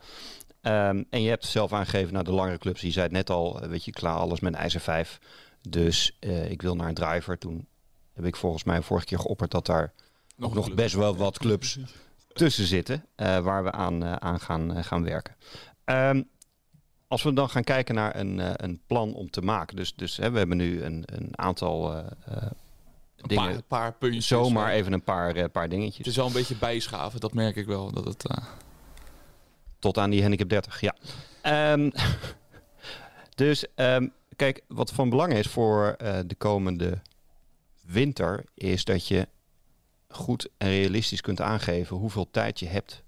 [0.60, 2.80] Ehm, en je hebt zelf aangegeven naar de langere clubs.
[2.80, 5.18] Je zei het net al, weet je, klaar alles met een ijzer 5.
[5.68, 7.38] Dus eh, ik wil naar een driver.
[7.38, 7.66] Toen
[8.12, 9.92] heb ik volgens mij vorige keer geopperd dat daar
[10.36, 10.76] nog club.
[10.76, 11.78] best wel wat clubs
[12.32, 15.36] tussen zitten eh, waar we aan, eh, aan gaan, gaan werken.
[15.84, 16.22] Ehm,
[17.12, 19.76] als we dan gaan kijken naar een, een plan om te maken.
[19.76, 22.42] Dus, dus hè, we hebben nu een, een aantal eh, eh,
[23.16, 23.44] Een dingen.
[23.44, 24.26] paar, paar puntjes.
[24.26, 25.98] zomaar even een paar, paar dingetjes.
[25.98, 27.90] Het is wel een beetje bijschaven, dat merk ik wel.
[27.90, 28.24] Dat het,
[29.78, 30.94] Tot aan die handicap 30, ja.
[31.42, 31.90] Ehm,
[33.34, 34.08] dus ehm,
[34.42, 36.98] kijk, wat van belang is voor eh, de komende
[37.86, 39.28] winter, is dat je
[40.08, 43.02] goed en realistisch kunt aangeven hoeveel tijd je hebt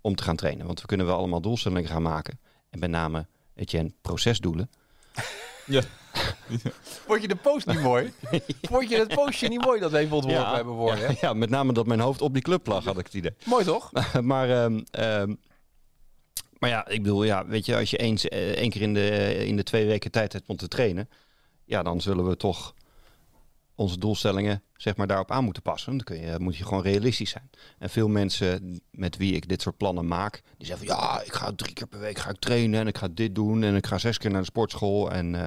[0.00, 0.66] om te gaan trainen.
[0.66, 2.40] Want we kunnen wel allemaal doelstellingen gaan maken.
[2.70, 4.70] En met name, Etienne, procesdoelen.
[7.06, 8.12] Vond je de post niet mooi?
[8.70, 11.10] Vond je het postje niet mooi dat we even ontworpen hebben worden?
[11.10, 13.34] ja, ja, met name dat mijn hoofd op die club lag, had ik het idee.
[13.44, 13.90] Mooi toch?
[14.20, 15.34] maar, ehm, ehm,
[16.58, 19.36] maar ja, ik bedoel, ja, weet je, als je eens, eh, één keer in de,
[19.46, 21.08] in de twee weken tijd hebt om te trainen,
[21.64, 22.74] ja, dan zullen we toch
[23.74, 25.96] onze doelstellingen zeg maar daarop aan moeten passen.
[25.96, 27.50] Dan kun je, moet je gewoon realistisch zijn.
[27.78, 31.32] En veel mensen met wie ik dit soort plannen maak, die zeggen van ja, ik
[31.32, 33.86] ga drie keer per week ga ik trainen en ik ga dit doen en ik
[33.86, 35.46] ga zes keer naar de sportschool en eh,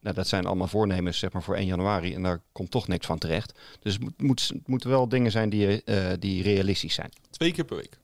[0.00, 3.06] nou, dat zijn allemaal voornemens zeg maar voor 1 januari en daar komt toch niks
[3.06, 3.58] van terecht.
[3.80, 7.10] Dus het moet, het moeten wel dingen zijn die, eh, die realistisch zijn.
[7.30, 7.98] twee keer per week.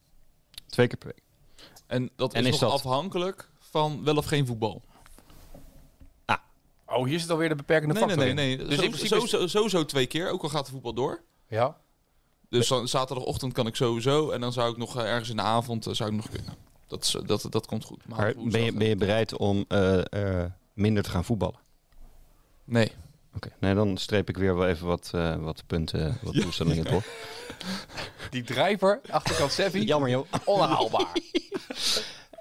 [0.66, 1.25] Twee keer per week.
[1.86, 4.82] En dat is, En is nog dat- afhankelijk van wel of geen voetbal.
[6.88, 8.50] Oh, hier zit alweer de beperkende Nee, nee, factor nee.
[8.50, 8.56] in.
[8.58, 8.66] nee.
[8.66, 11.22] Dus Zo- in principe is- sowieso, sowieso twee keer, ook al gaat de voetbal door.
[11.48, 11.76] Ja.
[12.48, 14.30] Dus dan, zaterdagochtend kan ik sowieso.
[14.30, 16.54] En dan zou ik nog eh, ergens in de avond eh, zou ik nog kunnen.
[16.86, 18.08] Dat, is, dat, dat komt goed.
[18.08, 21.58] Maar ben je, ben je bereid om eh, eh, minder te gaan voetballen?
[22.64, 22.92] Nee.
[23.36, 27.02] Oké, nee, dan streep ik weer wel even wat, eh, wat punten, wat doelstellingen door.
[28.30, 30.26] Die driver, achterkant Sevi, Jammer joh.
[30.44, 31.12] onhaalbaar.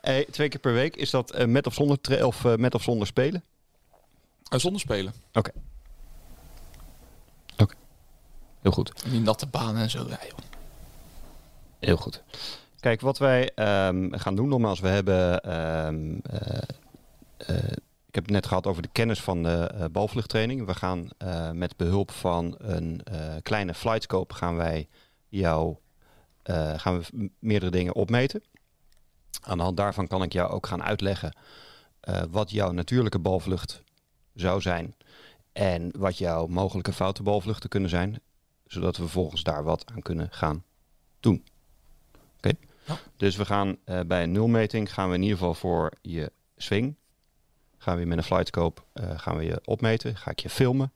[0.02, 2.76] Hey, twee keer per week, is dat eh, met of zonder, tra- of, eh, met
[2.76, 3.44] of zonder spelen?
[4.54, 5.14] Uh, zonder spelen.
[8.62, 9.10] Heel goed.
[9.10, 10.00] Die natte banen en zo.
[10.10, 10.38] Ja, joh.
[11.80, 12.24] Heel goed.
[12.80, 15.42] Kijk, wat wij ehm, gaan doen, nogmaals, we hebben.
[15.42, 16.62] ehm, eh,
[17.38, 17.72] eh,
[18.16, 20.66] ik heb het net gehad over de kennis van de eh, balvluchttraining.
[20.66, 24.88] We gaan eh, met behulp van een eh, kleine flightscope gaan wij
[25.28, 25.78] jou
[26.76, 28.44] gaan we meerdere dingen opmeten.
[29.42, 31.38] Aan de hand daarvan kan ik jou ook gaan uitleggen
[32.30, 33.84] wat jouw natuurlijke balvlucht
[34.34, 34.96] zou zijn
[35.54, 38.22] en wat jouw mogelijke foute balvluchten kunnen zijn,
[38.66, 40.64] zodat we vervolgens daar wat aan kunnen gaan
[41.20, 41.46] doen.
[42.38, 42.52] Oké.
[42.86, 42.98] Ja.
[43.18, 46.96] Dus we gaan bij een nulmeting gaan we in ieder geval voor je swing
[47.86, 50.92] gaan we met een flightscope eh, gaan we je opmeten, ga ik je filmen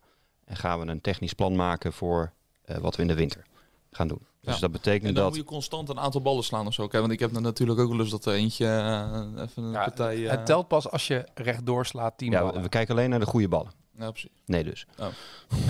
[0.46, 2.32] en gaan we een technisch plan maken voor
[2.66, 3.44] eh, wat we in de winter
[3.92, 4.22] gaan doen.
[4.42, 4.60] Dus Ja.
[4.60, 6.88] dat betekent En dan dat moet je constant een aantal ballen slaan of zo.
[6.88, 10.24] Want ik heb natuurlijk ook wel eens dat er eentje eh, even een Ja, partij...
[10.26, 12.62] eh, Het telt pas als je rechtdoor slaat 10 ja, we, ballen.
[12.62, 13.72] we kijken alleen naar de goede ballen.
[13.98, 14.30] Ja, precies.
[14.46, 14.86] Nee dus.
[14.98, 15.08] Oh.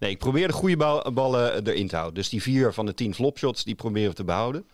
[0.00, 2.14] nee, ik probeer de goede bal- ballen erin te houden.
[2.14, 4.66] Dus die vier van de tien flopshots, die proberen we te behouden.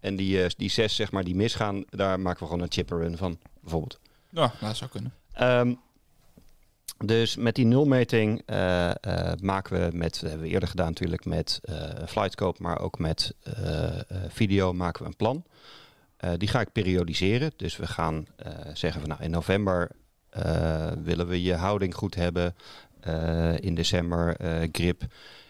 [0.00, 2.98] En die, eh, die zes, zeg maar, die misgaan, daar maken we gewoon een chipper
[2.98, 3.98] run van, bijvoorbeeld.
[4.30, 5.14] Ja, nou, dat zou kunnen.
[5.32, 5.74] Ehm,
[7.04, 11.24] dus met die nulmeting eh, eh, maken we met, dat hebben we eerder gedaan natuurlijk
[11.24, 15.44] met eh flightscope, maar ook met eh, eh, video maken we een plan.
[16.16, 17.52] Eh, die ga ik periodiseren.
[17.56, 19.90] Dus we gaan eh, zeggen van nou in november
[20.30, 22.54] eh, willen we je houding goed hebben.
[23.00, 25.02] Eh, in december eh, grip.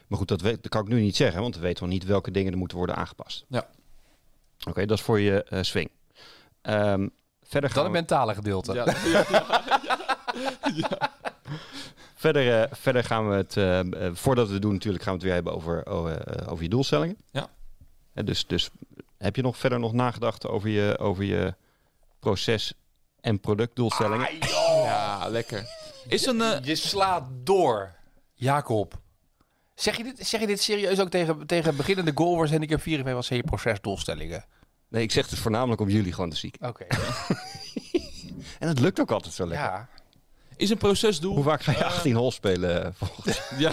[0.07, 2.05] Maar goed, dat, weet, dat kan ik nu niet zeggen, want we weten nog niet
[2.05, 3.45] welke dingen er moeten worden aangepast.
[3.49, 3.67] Ja.
[4.69, 5.91] Oké, dat is voor je eh, swing.
[6.63, 7.09] Ehm,
[7.43, 7.99] verder Dat gaan het we...
[7.99, 8.73] mentale gedeelte.
[8.73, 8.85] Ja,
[10.75, 11.11] ja,
[12.21, 13.81] Verder, eh, verder gaan we het, eh,
[14.13, 16.69] voordat we het doen natuurlijk, gaan we het weer hebben over, oh, eh, over je
[16.69, 17.17] doelstellingen.
[17.31, 17.49] Ja.
[18.25, 18.71] Dus, dus
[19.19, 21.55] heb je nog verder nog nagedacht over je, over je
[22.19, 22.73] proces-
[23.21, 24.29] en productdoelstellingen?
[24.85, 25.65] ja, lekker.
[26.09, 26.65] Is een...
[26.65, 27.95] Je slaat door,
[28.35, 28.99] Jacob.
[29.81, 32.81] Zeg je dit, zeg je dit serieus ook tegen, tegen beginnende goalers en ik heb
[32.81, 34.45] 4 was je procesdoelstellingen?
[34.89, 36.69] Nee, ik zeg het voornamelijk om jullie gewoon te zieken.
[36.69, 36.85] Oké.
[38.59, 39.67] En het lukt ook altijd zo lekker.
[39.67, 39.89] ja.
[40.57, 41.35] is een procesdoel...
[41.35, 42.85] Hoe vaak ga je 18 hol spelen?
[42.85, 43.71] eh, volgens- Ja,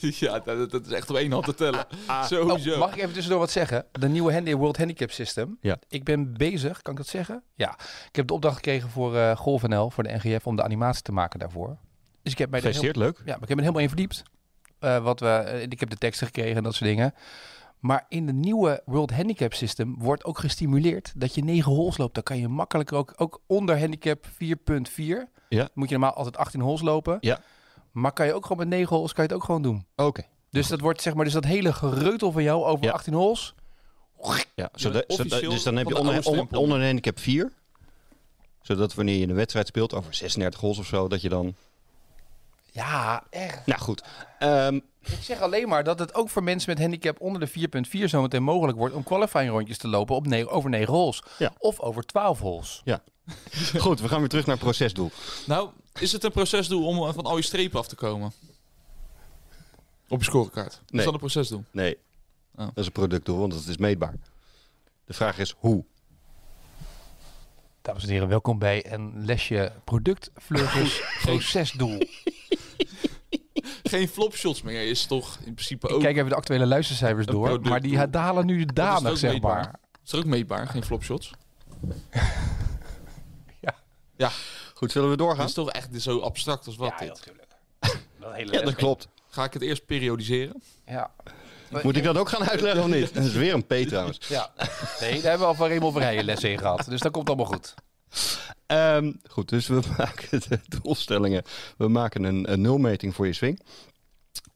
[0.28, 1.86] ja dat, dat is echt op één hand te tellen.
[2.08, 2.78] Oh, Sowieso.
[2.78, 3.86] mag ik even tussendoor wat zeggen?
[3.92, 5.58] De nieuwe Handy World Handicap System.
[5.60, 5.78] Ja.
[5.88, 7.42] Ik ben bezig, kan ik dat zeggen?
[7.54, 7.78] Ja.
[8.08, 11.02] Ik heb de opdracht gekregen voor eh Golf NL, voor de NGF, om de animatie
[11.02, 11.76] te maken daarvoor.
[12.22, 13.26] Dus ik heb mij er heel, Gefeliciteerd, leuk.
[13.26, 14.22] ja, maar ik heb me er helemaal in verdiept.
[14.78, 17.14] Eh, wat we, eh, ik heb de teksten gekregen en dat soort dingen.
[17.78, 22.14] Maar in de nieuwe World Handicap System wordt ook gestimuleerd dat je 9 holes loopt.
[22.14, 25.28] Dan kan je makkelijker ook, ook onder handicap 4.4.
[25.48, 25.68] Ja.
[25.74, 27.16] Moet je normaal altijd 18 holes lopen.
[27.20, 27.40] Ja.
[27.92, 29.86] Maar kan je ook gewoon met 9 holes kan je het ook gewoon doen.
[29.96, 30.22] Oké.
[30.50, 32.92] Dus dat wordt zeg maar, dus dat hele gereutel van jou over Ja.
[32.92, 33.54] 18 holes.
[34.54, 37.52] Ja, zodat, dus dan heb je onder, onder, handicap 4.
[38.62, 41.54] Zodat wanneer je een wedstrijd speelt over 36 holes of zo, dat je dan...
[42.70, 43.66] Ja, echt.
[43.66, 44.02] Nou goed.
[44.38, 48.04] Ehm, Ik zeg alleen maar dat het ook voor mensen met handicap onder de 4.4
[48.08, 51.22] zometeen mogelijk wordt om qualifying rondjes te lopen op ne- over 9 holes.
[51.38, 51.52] Ja.
[51.58, 52.82] Of over 12 holes.
[53.78, 55.10] goed, we gaan weer terug naar het procesdoel.
[55.46, 58.32] Nou, is het een procesdoel om eh, van al je strepen af te komen?
[60.08, 60.80] Op je scorekaart.
[60.86, 60.98] Nee.
[60.98, 61.64] Is dat een procesdoel?
[61.70, 61.98] Nee,
[62.56, 62.64] Oh.
[62.66, 64.14] dat is een productdoel, want het is meetbaar.
[65.04, 65.84] De vraag is hoe.
[67.82, 71.98] Dames en heren, welkom bij een lesje productvleugels procesdoel.
[73.88, 76.00] Geen flopshots meer is toch in principe Ik ook...
[76.00, 79.54] kijk even de actuele luistercijfers Een door, maar die dalen nu danig, zeg meetbaar.
[79.54, 79.80] maar.
[80.04, 81.30] Is er ook meetbaar, geen flopshots?
[84.74, 85.46] Goed, zullen we doorgaan?
[85.46, 87.08] is toch echt zo abstract als wat Ja, dit.
[87.08, 87.46] natuurlijk.
[88.20, 89.08] Dat hele Ja, dat klopt.
[89.28, 90.62] Ga ik het eerst periodiseren?
[90.86, 91.10] Ja.
[91.82, 93.12] Moet ik dat ook gaan uitleggen of niet?
[93.14, 94.18] Dat is weer een P trouwens.
[94.28, 94.50] ja.
[95.00, 96.84] Nee, daar hebben we al van Raymond Verheijen lessen in gehad.
[96.88, 97.74] Dus dat komt allemaal goed.
[98.68, 101.42] Ehm, goed, dus we maken de doelstellingen.
[101.76, 103.60] We maken een, een nulmeting voor je swing.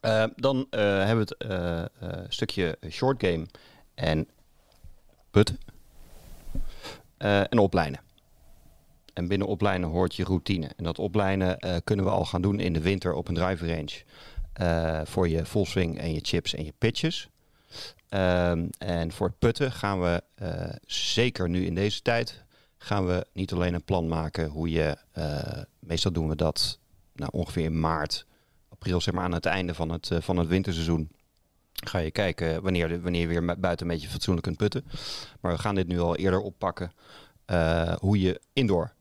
[0.00, 3.46] Ehm, dan eh, hebben we het eh, eh, stukje short game
[3.94, 4.28] en
[5.30, 5.58] putten.
[7.18, 8.00] En oplijnen.
[9.14, 10.70] En binnen oplijnen hoort je routine.
[10.76, 15.04] En dat oplijnen kunnen we al gaan doen in de winter op een driver range.
[15.06, 17.28] voor je full swing en je chips en je pitches.
[18.08, 20.22] Ehm, en voor het putten gaan we
[20.86, 22.44] zeker nu in deze tijd
[22.84, 26.78] gaan we niet alleen een plan maken hoe je, eh, meestal doen we dat
[27.14, 28.26] nou, ongeveer in maart,
[28.68, 31.10] april, zeg maar aan het einde van het, eh, van het winterseizoen.
[31.72, 34.84] Ga je kijken wanneer, wanneer je weer buiten een beetje fatsoenlijk kunt putten.
[35.40, 36.92] Maar we gaan dit nu al eerder oppakken.
[37.44, 38.92] eh, hoe je indoor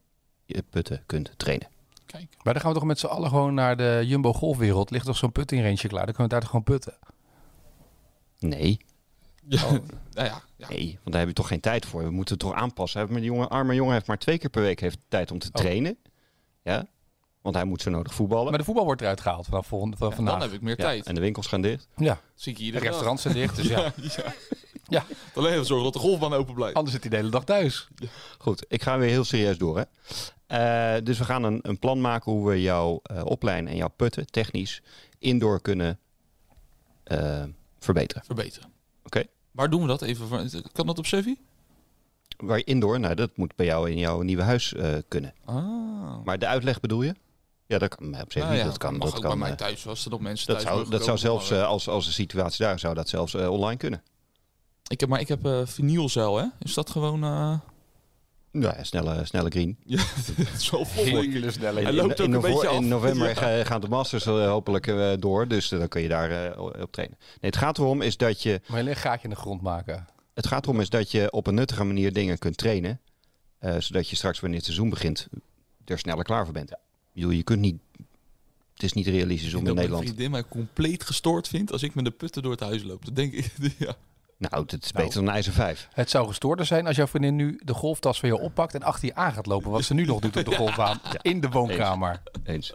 [0.46, 1.68] je putten kunt trainen.
[2.06, 2.36] Kijk.
[2.44, 4.90] Maar dan gaan we toch met z'n allen gewoon naar de Jumbo golfwereld.
[4.92, 6.06] Ligt toch zo'n putting range klaar?
[6.06, 6.98] Dan kunnen we daar toch gewoon putten?
[8.40, 8.80] Nee,
[9.48, 9.72] Ja, Oh.
[9.72, 9.82] nou
[10.14, 10.42] ja, ja.
[10.70, 12.04] Nee, want daar heb je toch geen tijd voor.
[12.04, 13.08] We moeten het toch aanpassen.
[13.14, 15.62] Die jongen, arme jongen heeft maar twee keer per week heeft tijd om te Oh.
[15.62, 15.98] trainen.
[16.64, 16.86] Ja,
[17.42, 18.50] want hij moet zo nodig voetballen.
[18.50, 20.84] Maar de voetbal wordt eruit gehaald vanaf, volgende, vanaf Ja, dan heb ik meer Ja,
[20.84, 21.06] tijd.
[21.06, 21.88] en de winkels gaan dicht.
[21.96, 22.90] Ja, zie ik de iedere dag.
[22.90, 23.56] restaurants zijn dicht.
[23.56, 23.80] Dus ja.
[23.80, 23.94] Ja,
[24.24, 24.34] ja.
[24.88, 25.06] Ja.
[25.36, 26.76] Alleen even zorgen dat de golfbaan open blijft.
[26.76, 27.88] Anders zit hij de hele dag thuis.
[28.38, 29.78] Goed, ik ga weer heel serieus door.
[29.78, 29.84] Hè?
[30.48, 33.88] Eh, dus we gaan een, een plan maken hoe we jouw eh opleiding en jouw
[33.96, 34.82] putten technisch
[35.20, 36.00] indoor kunnen
[37.04, 37.44] eh,
[37.80, 38.24] verbeteren.
[38.26, 38.71] Verbeteren.
[39.52, 40.02] Waar doen we dat?
[40.02, 41.38] Even voor, kan dat op Sevi?
[42.38, 45.34] Waar je indoor, nou dat moet bij jou in jouw nieuwe huis eh, kunnen.
[45.46, 46.24] Ah.
[46.24, 47.16] Maar de uitleg bedoel je?
[47.66, 48.62] Ja, dat kan op zich Nou niet.
[48.62, 50.48] ja, Dat kan, mag dat ook kan, bij mij eh, thuis als er nog mensen
[50.48, 53.36] dat thuis zou, dat zou zelfs, eh, als, als de situatie daar, zou dat zelfs
[53.36, 54.04] online kunnen.
[54.88, 56.46] ik heb, maar ik heb vinylzeil, hè?
[56.60, 57.24] Is dat gewoon...
[58.52, 59.78] Ja, snelle, snelle green.
[59.86, 59.98] Ja,
[60.36, 61.06] het is wel vol.
[61.24, 61.32] ik.
[61.34, 61.82] Hele snelle.
[61.82, 62.76] Hij loopt ook een novo- beetje af.
[62.82, 63.34] in november Ja.
[63.34, 65.48] ga- gaan de Masters eh, hopelijk eh, door.
[65.48, 67.18] Dus eh, dan kun je daar eh, op trainen.
[67.20, 70.08] Nee, het gaat erom is dat je Maar alleen een gaatje in de grond maken.
[70.34, 73.00] Het gaat erom is dat je op een nuttige manier dingen kunt trainen.
[73.60, 75.28] eh, zodat je straks wanneer het seizoen begint
[75.86, 76.72] er sneller klaar voor bent.
[76.72, 76.78] Ik
[77.14, 77.80] bedoel, je kunt niet...
[78.74, 80.04] Het is niet realistisch Ik om denk in dat mijn Nederland...
[80.06, 83.06] vriendin mij compleet gestoord vindt als ik met de putten door het huis loop.
[83.06, 83.96] Dat denk ik, ja.
[84.50, 85.06] Nou, het is Nou.
[85.06, 85.88] beter dan een ijzer 5.
[85.94, 89.08] Het zou gestoorder zijn als jouw vriendin nu de golftas van je oppakt en achter
[89.08, 89.72] je aan gaat lopen.
[89.72, 91.00] Wat ze nu nog doet op de golfbaan.
[91.22, 92.22] In de woonkamer.
[92.44, 92.74] Eens.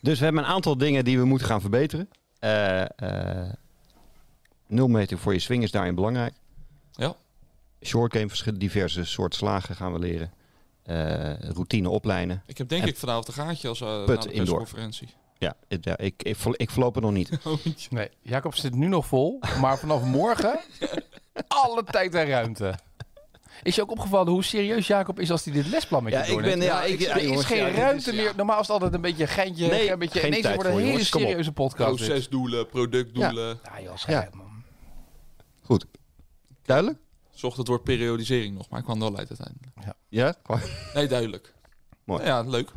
[0.00, 2.08] dus we hebben een aantal dingen die we moeten gaan verbeteren.
[2.38, 3.52] Eh eh,
[4.66, 6.34] nul meter voor je swing is daarin belangrijk.
[6.92, 7.14] Ja.
[7.82, 10.32] Short game, verschillende diverse soorten slagen gaan we leren.
[10.82, 12.42] Eh, routine oplijnen.
[12.46, 14.68] Ik heb denk En- ik vanavond een gaatje als uh, na de indoor.
[15.38, 17.30] Ja, het- ja ik, ik, ik verloop er nog niet.
[17.90, 19.40] Nee, Jacob zit nu nog vol.
[19.60, 20.60] Maar vanaf morgen
[21.48, 22.74] alle tijd en ruimte.
[23.62, 26.24] Is je ook opgevallen hoe serieus Jacob is als hij dit lesplan met je Ja,
[26.24, 28.24] ik ben- ja, ik- ja, er is geen ja, ruimte is- meer.
[28.24, 28.32] ja.
[28.36, 29.66] Normaal is het altijd een beetje een geintje.
[29.68, 31.08] Nee, een beetje, geen ineens tijd wordt een hele jongens.
[31.08, 31.96] Serieuze podcast.
[31.96, 33.58] Procesdoelen, productdoelen.
[33.64, 34.62] Ja, joh, schijt, man.
[35.62, 35.86] Goed.
[36.62, 36.98] Duidelijk?
[37.30, 39.96] Zocht het woord periodisering nog, maar ik kwam er wel uit uiteindelijk.
[40.08, 40.34] Ja?
[40.94, 41.54] Nee, duidelijk.
[42.04, 42.24] Mooi.
[42.24, 42.70] Ja, leuk.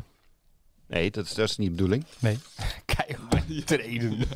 [0.92, 2.04] Nee, dat is, dat is niet de bedoeling.
[2.18, 2.38] Nee.
[2.84, 4.18] Keihard trainen.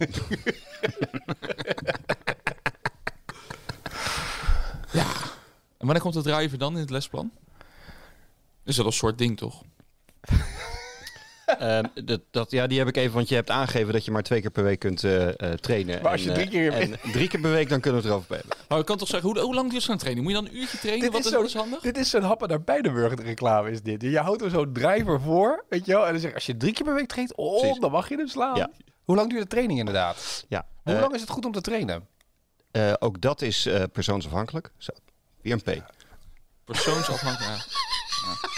[5.79, 7.33] En wanneer komt de driver dan in het lesplan?
[8.64, 9.62] Is dat een soort ding, toch?
[11.69, 14.23] Ehm, dat, dat, ja, die heb ik even, want je hebt aangegeven dat je maar
[14.23, 16.03] twee keer per week kunt eh, eh, trainen.
[16.03, 18.07] Maar als je En, drie eh, keer- en drie keer per week, dan kunnen we
[18.09, 18.57] het erover hebben.
[18.69, 20.27] Maar ik kan toch zeggen, hoe, hoe lang duurt zo'n training?
[20.27, 21.01] Moet je dan een uurtje trainen?
[21.05, 21.81] Dit Wat is is, zo- wat is handig?
[21.81, 24.03] Dit is zo'n happen naar Bijdenburg reclame is dit.
[24.03, 26.07] Je houdt er zo'n driver voor, weet je wel.
[26.07, 27.79] En dan zeg je, als je drie keer per week traint, oh, Precies.
[27.79, 28.57] dan mag je hem slaan.
[28.57, 28.71] Ja.
[29.05, 30.45] Hoe lang duurt de training inderdaad?
[30.49, 30.66] Ja.
[30.85, 32.07] Hoe lang is het goed om te trainen?
[32.71, 34.71] eh, ook dat is eh, persoonsafhankelijk.
[34.79, 34.92] Zo,
[35.42, 35.83] weer een P.
[36.64, 37.57] Persoonsafhankelijk.
[37.57, 38.56] Ja.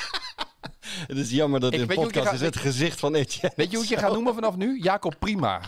[1.09, 3.53] Het is jammer dat Ik in je podcast ga- is het gezicht van Etienne.
[3.57, 4.81] Weet je hoe ik je ga noemen vanaf nu?
[4.83, 5.61] Jacob Prima.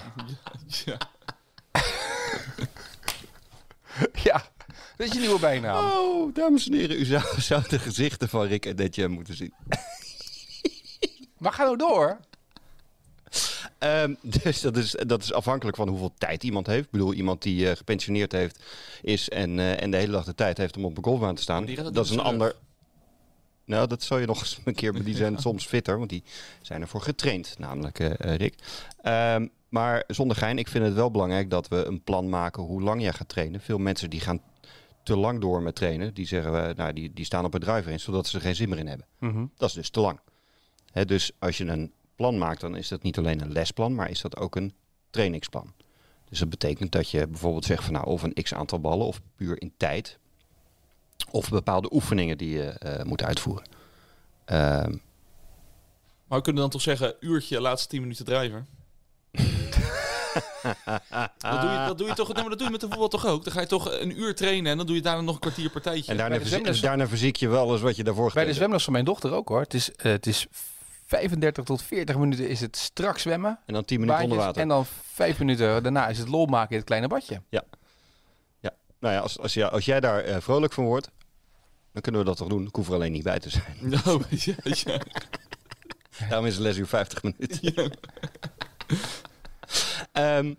[0.85, 0.97] Ja.
[4.23, 4.45] Ja,
[4.97, 5.85] dat is je nieuwe bijnaam.
[5.85, 9.55] Oh, dames en heren, u zou, zou de gezichten van Rick en Etienne moeten zien.
[11.39, 12.19] Maar ga nou door.
[13.79, 16.85] Ehm, dus dat is, dat is afhankelijk van hoeveel tijd iemand heeft.
[16.85, 18.59] Ik bedoel, iemand die eh, gepensioneerd heeft,
[19.03, 21.43] is en, eh, en de hele dag de tijd heeft om op een golfbaan te
[21.43, 21.67] staan.
[21.93, 22.55] Dat is een ander.
[23.71, 25.05] Nou, dat zou je nog eens een keer.
[25.05, 26.23] Die zijn soms fitter, want die
[26.63, 28.55] zijn ervoor getraind, namelijk eh, eh, Rick.
[29.03, 32.83] Ehm, maar zonder gein, ik vind het wel belangrijk dat we een plan maken hoe
[32.83, 33.61] lang jij gaat trainen.
[33.61, 34.41] Veel mensen die gaan
[35.03, 36.15] te lang door met trainen.
[36.15, 38.69] Die zeggen, we, nou, die, die staan op driver in, zodat ze er geen zin
[38.69, 39.07] meer in hebben.
[39.57, 40.21] Dat is dus te lang.
[41.07, 44.21] Dus als je een plan maakt, dan is dat niet alleen een lesplan, maar is
[44.21, 44.75] dat ook een
[45.11, 45.73] trainingsplan.
[46.29, 49.21] Dus dat betekent dat je bijvoorbeeld zegt van nou of een x aantal ballen of
[49.37, 50.19] puur in tijd.
[51.31, 53.65] Of bepaalde oefeningen die je eh, moet uitvoeren.
[54.45, 54.91] Ehm,
[56.27, 58.65] Maar we kunnen dan toch zeggen, uurtje, laatste 10 minuten driver.
[61.39, 63.09] dat, doe je, dat doe je toch, nee, maar dat doe je met de voetbal
[63.09, 63.45] toch ook?
[63.45, 65.71] Dan ga je toch een uur trainen en dan doe je daarna nog een kwartier
[65.71, 66.11] partijtje.
[66.13, 68.85] en daarna, verzie- zwemles- daarna verziek je wel eens wat je daarvoor Bij de zwemles
[68.85, 69.61] van mijn dochter ook hoor.
[69.61, 70.47] Het is, eh, het is
[71.07, 73.59] 35 tot 40 minuten is het strak zwemmen.
[73.67, 74.63] En dan 10 minuten onder baantjes, water.
[74.63, 77.43] En dan 5 minuten daarna is het lol maken in het kleine badje.
[79.01, 81.11] Nou ja, als, als, jij- als jij daar eh, vrolijk van wordt,
[81.93, 82.67] dan kunnen we dat toch doen.
[82.67, 83.77] Ik hoef er alleen niet bij te zijn.
[84.05, 85.01] Nou, ja, ja.
[86.29, 87.93] Daarom is de lesuur 50 minuten.
[90.13, 90.55] Ehm,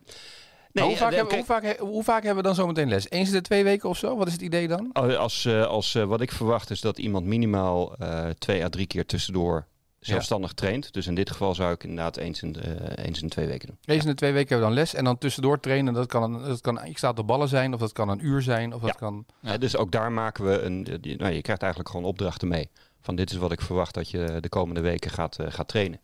[0.73, 2.89] Nee, nee, hoe, vaak hebben, kijk, hoe, vaak, he- hoe vaak hebben we dan zometeen
[2.89, 3.09] les?
[3.09, 4.17] Eens in de twee weken of zo?
[4.17, 4.89] Wat is het idee dan?
[4.93, 8.69] Als, als, eh, als eh, wat ik verwacht is dat iemand minimaal eh, twee à
[8.69, 9.67] drie keer tussendoor
[10.05, 10.93] zelfstandig traint.
[10.93, 13.67] Dus in dit geval zou ik inderdaad eens in, de, eens in de twee weken
[13.67, 13.77] doen.
[13.85, 15.93] Eens in de twee weken hebben we dan les en dan tussendoor trainen.
[15.93, 18.41] Dat kan, een, dat kan ik sta de ballen zijn, of dat kan een uur
[18.41, 18.95] zijn, of dat Ja.
[18.95, 19.25] kan...
[19.39, 19.57] Ja.
[19.57, 20.85] Dus ook daar maken we een.
[20.87, 22.69] eh, die- Nou, je krijgt eigenlijk gewoon opdrachten mee.
[23.01, 25.99] Van dit is wat ik verwacht dat je de komende weken gaat, eh, gaat trainen.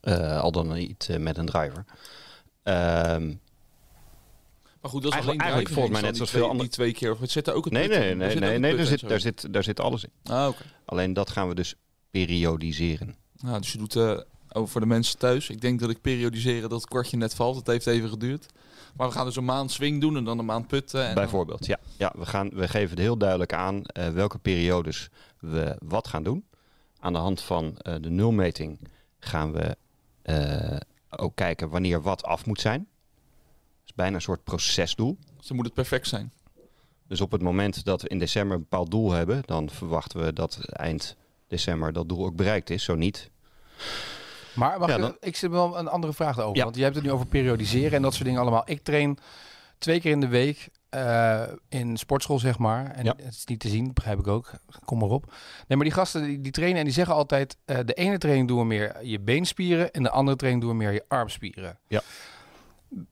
[0.00, 1.84] Eh, al dan niet eh, met een driver.
[2.62, 3.32] Ehm,
[4.80, 7.12] Maar goed, dat is Eigenlijk- alleen eigenlijk volgens mij net zoals veel die, twee, keer.
[7.12, 9.52] Of het zit er ook het nee, nee, nee, nee, nee daar, zit, daar, zit,
[9.52, 10.10] daar zit alles in.
[10.32, 10.62] Ah, oké.
[10.84, 11.74] Alleen dat gaan we dus
[12.20, 13.14] periodiseren.
[13.40, 16.80] Nou, dus je doet, eh, voor de mensen thuis, ik denk dat ik periodiseren dat
[16.80, 17.56] het kwartje net valt.
[17.56, 18.46] Het heeft even geduurd.
[18.96, 21.00] Maar we gaan dus een maand swing doen en dan een maand putten.
[21.00, 21.78] En dan- Bijvoorbeeld, ja.
[21.98, 25.08] ja we, gaan, we geven het heel duidelijk aan eh, welke periodes
[25.40, 26.44] we wat gaan doen.
[27.00, 28.80] Aan de hand van eh, de nulmeting
[29.18, 29.76] gaan we
[31.10, 32.78] ook kijken wanneer wat af moet zijn.
[32.78, 35.18] Dat is bijna een soort procesdoel.
[35.36, 36.32] Dus dan moet het perfect zijn.
[37.08, 40.32] Dus op het moment dat we in december een bepaald doel hebben, dan verwachten we
[40.32, 41.16] dat eind
[41.56, 42.84] december dat doel ook bereikt is.
[42.84, 43.30] Zo niet.
[44.54, 46.56] Maar wacht, Ja, even, dan- ik zit wel een andere vraag over.
[46.56, 46.64] Ja.
[46.64, 48.62] Want je hebt het nu over periodiseren en dat soort dingen allemaal.
[48.64, 49.18] Ik train
[49.78, 52.90] twee keer in de week eh, in sportschool, zeg maar.
[52.90, 53.14] En Ja.
[53.22, 54.50] het is niet te zien, begrijp ik ook.
[54.84, 55.24] Kom maar op.
[55.68, 57.56] Nee, maar die gasten die, die trainen en die zeggen altijd...
[57.64, 59.90] eh, de ene training doen we meer je beenspieren...
[59.92, 61.78] en de andere training doen we meer je armspieren.
[61.88, 62.00] Ja.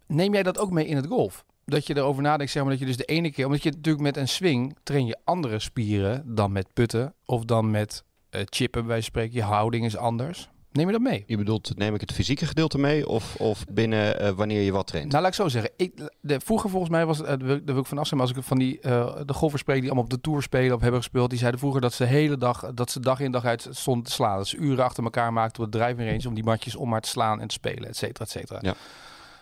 [0.06, 1.44] Neem jij dat ook mee in het golf?
[1.64, 3.46] Dat je erover nadenkt, zeg maar, dat je dus de ene keer...
[3.46, 7.14] Omdat je natuurlijk met een swing train je andere spieren dan met putten...
[7.24, 8.04] of dan met
[8.44, 9.34] chippen, bij spreken.
[9.34, 10.50] Je houding is anders.
[10.72, 11.24] Neem je dat mee?
[11.26, 14.86] Je bedoelt, neem ik het fysieke gedeelte mee of, of binnen eh, wanneer je wat
[14.86, 15.10] traint?
[15.10, 15.70] Nou, laat ik zo zeggen.
[15.76, 18.28] Ik, de, vroeger volgens mij was, het, eh, daar wil ik- van af zijn, maar
[18.28, 20.80] als ik van die, eh, de golfers spreek die allemaal op de Tour spelen of
[20.80, 23.44] hebben gespeeld, die zeiden vroeger dat ze de hele dag, dat ze dag in dag
[23.44, 24.36] uit stonden te slaan.
[24.36, 27.00] Dat ze uren achter elkaar maakten op de driving range om die matjes om maar
[27.00, 28.58] te slaan en te spelen, et cetera, et cetera.
[28.62, 28.74] Ja.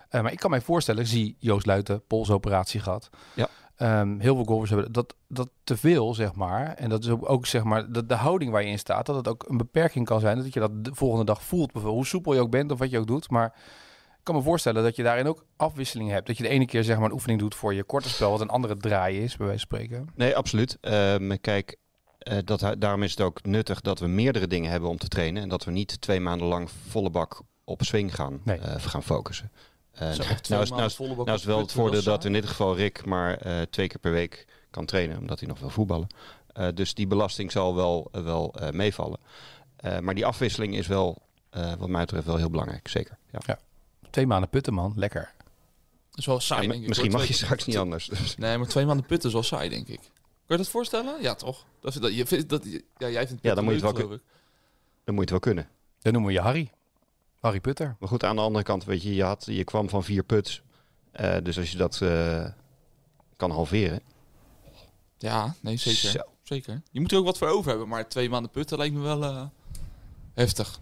[0.08, 3.10] Eh, maar ik kan mij voorstellen, ik zie Joost Luiten, polsoperatie gehad.
[3.34, 3.48] Ja.
[3.80, 6.66] Ehm, heel veel golfers hebben dat, dat te veel, zeg maar.
[6.74, 9.16] En dat is ook, ook zeg maar, dat de houding waar je in staat, dat
[9.16, 10.36] het ook een beperking kan zijn.
[10.38, 12.90] Dat je dat de volgende dag voelt, bijvoorbeeld, hoe soepel je ook bent of wat
[12.90, 13.30] je ook doet.
[13.30, 13.46] Maar
[14.18, 16.26] ik kan me voorstellen dat je daarin ook afwisseling hebt.
[16.26, 18.40] Dat je de ene keer zeg maar een oefening doet voor je korte spel, wat
[18.40, 20.08] een andere draai is, bij wijze van spreken.
[20.14, 20.78] Nee, absoluut.
[20.80, 21.76] Ehm, kijk,
[22.18, 25.42] eh, dat, daarom is het ook nuttig dat we meerdere dingen hebben om te trainen.
[25.42, 28.58] En dat we niet twee maanden lang volle bak op swing gaan, Nee.
[28.58, 29.50] eh, gaan focussen.
[29.92, 33.04] Zo, nou, is, nou, is, nou is wel het voordeel dat in dit geval Rick
[33.04, 36.06] maar eh, twee keer per week kan trainen, omdat hij nog wil voetballen.
[36.52, 39.18] Eh, dus die belasting zal wel, wel eh, meevallen.
[39.76, 42.88] Eh, maar die afwisseling is wel, eh, wat mij betreft, wel heel belangrijk.
[42.88, 43.16] Zeker.
[43.46, 43.58] Ja.
[44.10, 44.92] Twee maanden putten, man.
[44.96, 45.32] Lekker.
[46.10, 46.88] Dat is wel saai, Ja, denk ik.
[46.88, 48.06] misschien mag je straks niet anders.
[48.06, 48.36] Dus.
[48.36, 50.00] Nee, maar twee maanden putten is wel saai, denk ik.
[50.00, 51.22] Kun je dat voorstellen?
[51.22, 51.64] Ja, toch?
[51.80, 52.64] Dat, dat, je dat,
[52.98, 54.18] ja, jij vindt Ja, dan moet je het leuk, wel.
[55.04, 55.68] Dan moet je het wel kunnen.
[56.00, 56.70] Dan noemen we je Harry.
[57.40, 57.96] Harry Putter.
[57.98, 60.62] Maar goed, aan de andere kant, weet je, je, had, je kwam van vier puts.
[61.12, 62.46] Eh, dus als je dat eh,
[63.36, 64.00] kan halveren.
[65.18, 66.10] Ja, nee, zeker.
[66.10, 66.20] Zo.
[66.42, 66.82] zeker.
[66.90, 69.24] Je moet er ook wat voor over hebben, maar twee maanden putten lijkt me wel
[69.24, 69.46] eh,
[70.34, 70.80] heftig.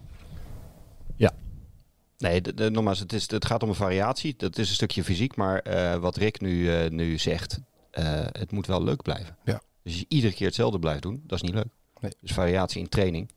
[2.19, 4.33] Nee, de, de, nogmaals, het, is, het gaat om een variatie.
[4.37, 5.35] Dat is een stukje fysiek.
[5.35, 7.59] Maar eh, wat Rick nu, eh, nu zegt,
[7.91, 9.37] eh, het moet wel leuk blijven.
[9.43, 9.61] Ja.
[9.83, 11.67] Dus als je iedere keer hetzelfde blijft doen, dat is niet leuk.
[11.99, 12.11] Nee.
[12.21, 13.31] Dus variatie in training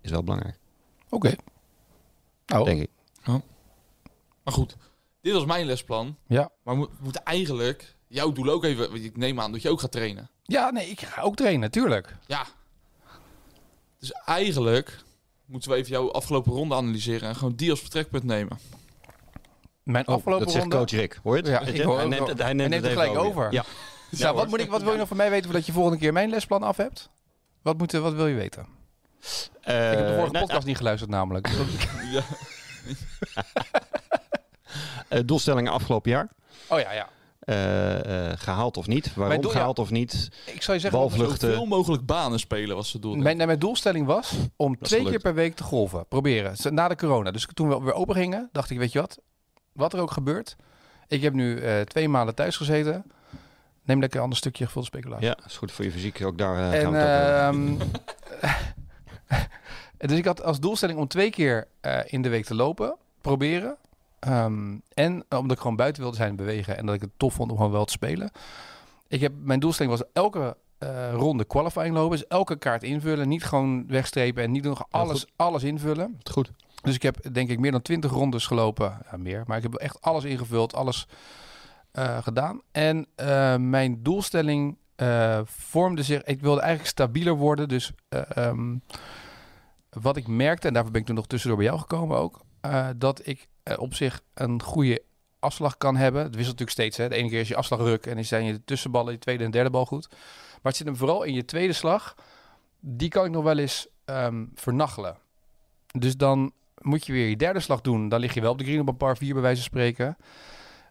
[0.00, 0.58] is wel belangrijk,
[1.08, 1.34] Oké.
[2.46, 2.90] Nou, denk ik.
[4.44, 4.76] Maar goed,
[5.20, 6.16] dit was mijn lesplan.
[6.26, 6.50] ja.
[6.62, 8.90] Maar we mo- we moeten eigenlijk jouw doel ook even...
[8.90, 10.30] want Ik neem aan dat je ook gaat trainen.
[10.42, 12.16] Ja, nee, ik ga ook trainen, natuurlijk.
[12.26, 12.46] Ja.
[13.98, 15.02] Dus eigenlijk
[15.46, 17.28] moeten we even jouw afgelopen ronde analyseren...
[17.28, 18.58] en gewoon die als vertrekpunt nemen.
[19.82, 20.76] Mijn Oh, afgelopen dat zegt ronde...
[20.86, 21.20] coach Rick.
[21.22, 21.50] Hoor je het?
[21.50, 23.42] Ja, ik hoor hij neemt het, hij Hij neemt neemt het het even gelijk over.
[23.46, 23.52] over.
[23.52, 23.64] Ja.
[24.10, 26.12] Nou, wat, moet ik, wat wil je nog van mij weten voordat je volgende keer
[26.12, 27.10] mijn lesplan af hebt?
[27.62, 28.66] Wat, moet, wat wil je weten?
[29.60, 31.48] Ik heb de vorige nou, podcast niet geluisterd namelijk.
[32.12, 32.22] Ja.
[35.08, 36.28] eh, doelstellingen afgelopen jaar.
[36.68, 37.08] oh ja, ja.
[37.44, 39.14] Eh, eh, gehaald of niet?
[39.14, 39.56] Waarom doel- ja.
[39.56, 40.28] gehaald of niet?
[40.46, 41.48] Ik zou je zeggen, Balvluchten.
[41.50, 43.14] Zoveel mogelijk banen spelen was het doel.
[43.14, 46.06] Mijn, mijn doelstelling was om twee keer per week te golven.
[46.08, 46.74] Proberen.
[46.74, 47.30] Na de corona.
[47.30, 49.18] Dus toen we weer open gingen, dacht ik, weet je wat?
[49.72, 50.56] Wat er ook gebeurt.
[51.08, 53.04] Ik heb nu eh, twee maanden thuis gezeten.
[53.82, 55.26] Neem lekker een ander stukje gevulde speculatie.
[55.26, 56.24] Ja, is goed voor je fysiek.
[56.24, 58.74] Ook daar eh, gaan we het
[60.08, 62.96] dus ik had als doelstelling om twee keer eh, in de week te lopen.
[63.20, 63.76] Proberen.
[64.18, 66.76] Ehm, en omdat ik gewoon buiten wilde zijn en bewegen.
[66.76, 68.30] En dat ik het tof vond om gewoon wel te spelen.
[69.08, 72.18] Ik heb, mijn doelstelling was elke eh, ronde qualifying lopen.
[72.18, 73.28] Dus elke kaart invullen.
[73.28, 76.20] Niet gewoon wegstrepen en niet nog alles, alles invullen.
[76.30, 76.50] Goed.
[76.82, 78.98] Dus ik heb denk ik meer dan 20 rondes gelopen.
[79.10, 79.42] Ja, meer.
[79.46, 81.06] Maar ik heb echt alles ingevuld, alles
[81.90, 82.60] eh, gedaan.
[82.72, 86.22] En eh, mijn doelstelling eh, vormde zich.
[86.22, 87.68] Ik wilde eigenlijk stabieler worden.
[87.68, 88.76] Dus eh, ehm,
[90.00, 92.40] wat ik merkte, en daarvoor ben ik toen nog tussendoor bij jou gekomen ook.
[92.60, 95.02] eh, dat ik eh, op zich een goede
[95.38, 96.22] afslag kan hebben.
[96.22, 96.96] Het wisselt natuurlijk steeds.
[96.96, 97.08] Hè.
[97.08, 99.50] De ene keer is je afslag ruk en dan zijn je tussenballen, je tweede en
[99.50, 100.08] derde bal goed.
[100.10, 102.14] Maar het zit hem vooral in je tweede slag.
[102.80, 105.16] Die kan ik nog wel eens ehm vernachelen.
[105.98, 108.08] Dus dan moet je weer je derde slag doen.
[108.08, 110.16] Dan lig je wel op de green op een par 4 bij wijze van spreken.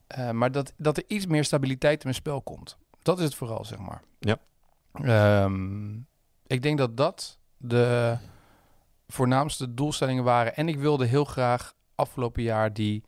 [0.08, 2.78] Eh, maar dat, dat er iets meer stabiliteit in mijn spel komt.
[3.02, 4.02] Dat is het vooral, zeg maar.
[4.20, 4.38] Ja.
[4.94, 5.94] Ehm,
[6.48, 8.18] ik denk dat dat de
[9.14, 10.56] voornaamste doelstellingen waren.
[10.56, 13.02] En ik wilde heel graag afgelopen jaar die...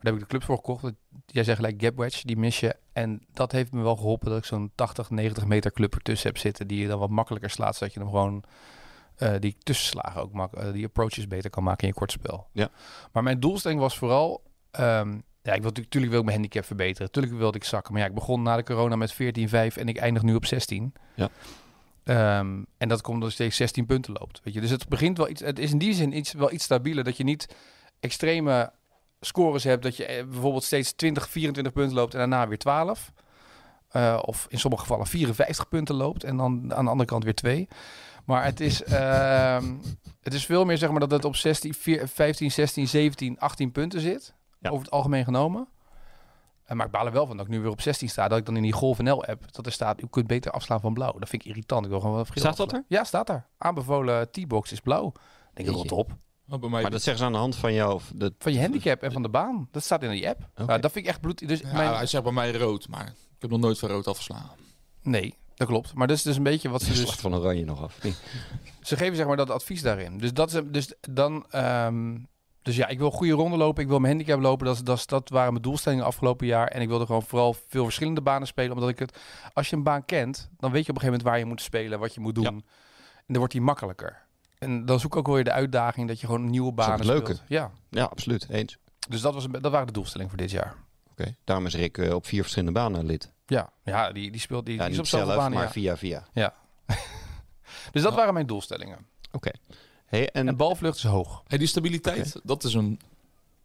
[0.00, 0.92] Daar heb ik de club voor gekocht.
[1.26, 2.76] Jij zegt gelijk gap wedge, die mis je.
[2.92, 6.38] En dat heeft me wel geholpen dat ik zo'n 80, 90 meter club ertussen heb
[6.38, 6.66] zitten.
[6.66, 8.44] Die je dan wat makkelijker slaat, zodat je hem gewoon...
[9.16, 12.48] eh, die tussenslagen ook mak eh, die approaches beter kan maken in je kortspel.
[12.52, 12.68] Ja.
[13.12, 14.42] Maar mijn doelstelling was vooral...
[14.70, 17.10] ehm, ja, ik wil natuurlijk wil ik mijn handicap verbeteren.
[17.10, 17.92] Tuurlijk wilde ik zakken.
[17.92, 20.92] Maar ja, ik begon na de corona met 14-5 en ik eindig nu op 16.
[21.14, 21.28] Ja.
[22.10, 24.40] Ehm, en dat komt door steeds 16 punten loopt.
[24.44, 24.60] Weet je?
[24.60, 25.40] Dus het begint wel iets.
[25.40, 27.04] Het is in die zin iets, wel iets stabieler.
[27.04, 27.54] Dat je niet
[28.00, 28.72] extreme
[29.20, 29.82] scores hebt.
[29.82, 33.12] Dat je eh, bijvoorbeeld steeds 20, 24 punten loopt en daarna weer 12.
[33.88, 37.34] Eh, of in sommige gevallen 54 punten loopt en dan aan de andere kant weer
[37.34, 37.68] 2.
[38.24, 39.74] Maar het is, ehm,
[40.20, 43.72] het is veel meer zeg maar dat het op 16, 4, 15, 16, 17, 18
[43.72, 44.34] punten zit.
[44.58, 44.70] Ja.
[44.70, 45.68] Over het algemeen genomen.
[46.70, 48.28] Eh, maar ik baal er wel van dat ik nu weer op 16 sta.
[48.28, 50.80] Dat ik dan in die Golf NL app dat er staat, u kunt beter afslaan
[50.80, 51.18] van blauw.
[51.18, 51.84] Dat vind ik irritant.
[51.84, 52.84] Ik wil gewoon wat geel Staat dat afslaan.
[52.88, 53.46] Ja, staat er.
[53.58, 55.06] Aanbevolen T-box is blauw.
[55.06, 55.12] Ik
[55.52, 56.16] denk ik rot op.
[56.48, 57.94] Oh, bij mij Maar dat zeggen ze aan de hand van jou.
[57.94, 59.68] of De, Van je handicap en van de baan.
[59.70, 60.48] Dat staat in die app.
[60.54, 61.48] Ja, dat vind ik echt bloed.
[61.48, 64.06] Dus ja, mijn, hij zegt bij mij rood, maar ik heb nog nooit van rood
[64.06, 64.50] afgeslagen.
[65.02, 65.94] Nee, dat klopt.
[65.94, 67.10] Maar dat is dus een beetje wat ze dus...
[67.10, 68.02] van oranje nog af.
[68.02, 68.14] Nee.
[68.80, 70.18] Ze geven zeg maar dat advies daarin.
[70.18, 71.46] Dus dat is dus dan.
[71.50, 72.16] ehm,
[72.62, 73.82] dus ja, ik wil goede ronden lopen.
[73.82, 74.66] Ik wil mijn handicap lopen.
[74.66, 76.66] Dat, dat, dat waren mijn doelstellingen afgelopen jaar.
[76.66, 78.72] En ik wilde gewoon vooral veel verschillende banen spelen.
[78.72, 79.18] Omdat ik het.
[79.52, 81.62] Als je een baan kent, dan weet je op een gegeven moment waar je moet
[81.62, 82.44] spelen, wat je moet doen.
[82.44, 82.50] Ja.
[82.50, 84.22] En dan wordt die makkelijker.
[84.58, 87.42] En dan zoek ik ook wel weer de uitdaging dat je gewoon nieuwe banen speelt.
[87.46, 87.70] Ja.
[87.88, 88.46] Ja, absoluut.
[88.50, 88.76] Eens.
[89.08, 90.74] Dus dat, was, dat waren de doelstellingen voor dit jaar.
[91.10, 91.36] Oké.
[91.44, 93.32] Daarom is Rick eh, op vier verschillende banen lid.
[93.46, 95.52] Ja, ja die, die speelt die, Ja, die is op zelf, banen.
[95.52, 95.70] maar ja.
[95.70, 96.26] via via.
[97.92, 99.06] Dus dat waren mijn doelstellingen.
[99.32, 99.50] Oké.
[100.10, 101.42] Hey, en, En balvlucht is hoog.
[101.46, 103.00] Hey, die stabiliteit, dat is een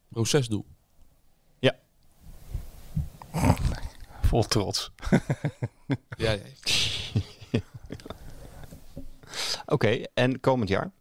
[0.09, 0.65] procesdoel.
[4.21, 4.91] Vol trots.
[6.17, 6.41] Ja, ja.
[9.65, 10.91] Oké, en komend jaar?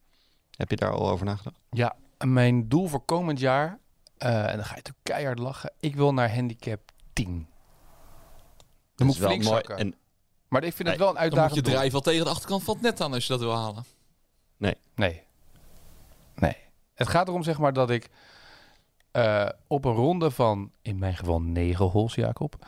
[0.51, 1.57] Heb je daar al over nagedacht?
[1.71, 3.79] Ja, mijn doel voor komend jaar,
[4.17, 6.81] eh, en dan ga je natuurlijk keihard lachen, ik wil naar handicap
[7.13, 7.47] 10.
[8.95, 9.81] Dan moet ik is wel flink mooi.
[9.81, 9.95] En
[10.49, 12.75] Maar ik vind het wel een Dan moet je drijf al tegen de achterkant van
[12.75, 13.85] het net aan als je dat wil halen.
[14.57, 14.77] Nee.
[14.95, 15.23] Nee.
[16.95, 18.09] Het gaat erom zeg maar dat ik
[19.11, 22.67] eh, op een ronde van, in mijn geval negen holes, Jacob,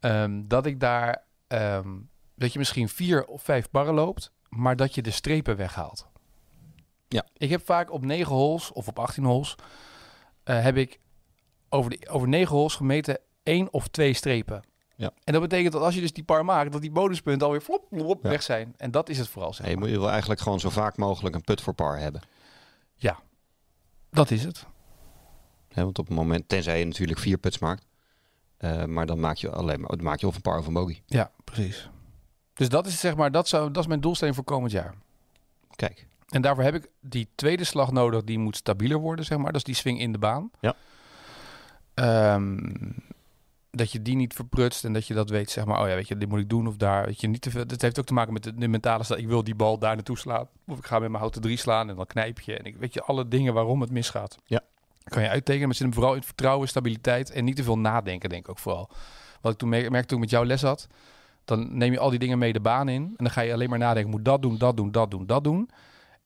[0.00, 1.88] ehm, dat ik daar, ehm,
[2.34, 6.06] dat je misschien vier of vijf barren loopt, maar dat je de strepen weghaalt.
[7.08, 7.26] Ja.
[7.36, 9.54] Ik heb vaak op negen holes of op 18 holes,
[10.42, 11.00] eh, heb ik
[11.68, 14.62] over, de, over negen holes gemeten één of twee strepen.
[14.96, 15.10] Ja.
[15.24, 17.86] En dat betekent dat als je dus die par maakt, dat die bonuspunten alweer flop,
[17.92, 18.28] flop Ja.
[18.28, 18.74] weg zijn.
[18.76, 19.52] En dat is het vooral.
[19.52, 19.84] Zeg hey, je maar.
[19.84, 22.20] moet- je wil eigenlijk gewoon zo vaak mogelijk een put voor par hebben.
[24.12, 24.66] Dat is het.
[25.74, 27.86] Want op het moment, tenzij je natuurlijk vier puts maakt.
[28.56, 31.02] eh, maar dan maak je alleen maar, maak je of een par of een bogey.
[31.06, 31.90] Ja, precies.
[32.54, 34.94] Dus dat is zeg maar, dat, zou, dat is mijn doelstelling voor komend jaar.
[35.76, 39.46] Kijk, En daarvoor heb ik die tweede slag nodig, die moet stabieler worden, zeg maar.
[39.46, 40.50] Dat is die swing in de baan.
[40.60, 40.74] Ja.
[41.94, 42.58] Ehm,
[43.70, 45.82] dat je die niet verprutst en dat je dat weet, zeg maar.
[45.82, 47.04] Oh ja, weet je, dit moet ik doen of daar.
[47.04, 47.66] Weet je, niet te veel.
[47.66, 49.18] Dat heeft ook te maken met de, de mentale staat.
[49.18, 50.48] Ik wil die bal daar naartoe slaan.
[50.66, 52.56] Of ik ga met mijn houten drie slaan en dan knijp je.
[52.56, 54.36] En ik weet je, alle dingen waarom het misgaat.
[54.44, 54.60] Ja.
[55.04, 58.28] Kan je uittekenen, maar zit hem vooral in vertrouwen, stabiliteit en niet te veel nadenken,
[58.28, 58.90] denk ik ook vooral.
[59.40, 60.86] Wat ik toen me- merkte toen ik met jou les had,
[61.44, 63.02] dan neem je al die dingen mee de baan in.
[63.02, 65.44] En dan ga je alleen maar nadenken, moet dat doen, dat doen, dat doen, dat
[65.44, 65.70] doen.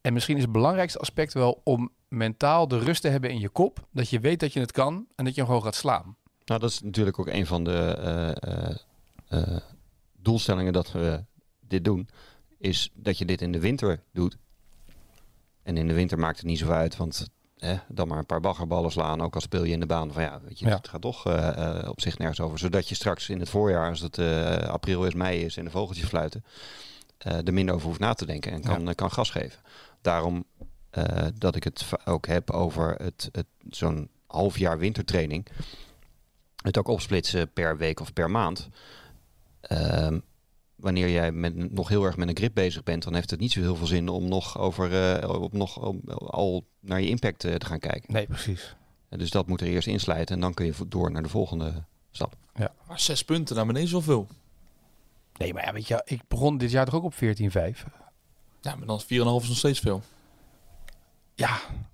[0.00, 3.48] En misschien is het belangrijkste aspect wel om mentaal de rust te hebben in je
[3.48, 3.86] kop.
[3.90, 6.16] Dat je weet dat je het kan en dat je hem gewoon gaat slaan.
[6.44, 8.76] Nou dat is natuurlijk ook een van de eh, eh,
[9.28, 9.60] eh,
[10.12, 11.24] doelstellingen dat we
[11.60, 12.08] dit doen.
[12.58, 14.36] Is dat je dit in de winter doet.
[15.62, 17.28] En in de winter maakt het niet zo uit, want
[17.58, 19.20] hè, dan maar een paar baggerballen slaan.
[19.20, 20.76] Ook al speel je in de baan van ja, weet je, Ja.
[20.76, 21.26] het gaat toch
[21.88, 22.58] op zich nergens over.
[22.58, 24.18] Zodat je straks in het voorjaar, als het
[24.68, 26.44] april is, mei is en de vogeltjes fluiten,
[27.18, 29.60] er minder over hoeft na te denken en kan, kan gas geven.
[30.00, 30.44] Daarom
[31.34, 35.46] dat ik het ook heb over het, het, zo'n half jaar wintertraining.
[36.64, 38.68] Het ook opsplitsen per week of per maand.
[39.60, 40.18] Ehm,
[40.76, 43.52] wanneer jij met, nog heel erg met een grip bezig bent, dan heeft het niet
[43.52, 47.44] zo heel veel zin om nog over eh, op nog om, al naar je impact
[47.44, 48.12] eh, te gaan kijken.
[48.12, 48.76] Nee, precies.
[49.08, 51.84] En Dus dat moet er eerst inslijten en dan kun je door naar de volgende
[52.10, 52.36] stap.
[52.88, 54.26] Maar zes punten naar beneden is wel veel.
[55.36, 57.18] Nee, maar ja, weet je, ik begon dit jaar toch ook op 14-5.
[58.60, 60.02] Ja, maar dan is 4,5 is nog steeds veel.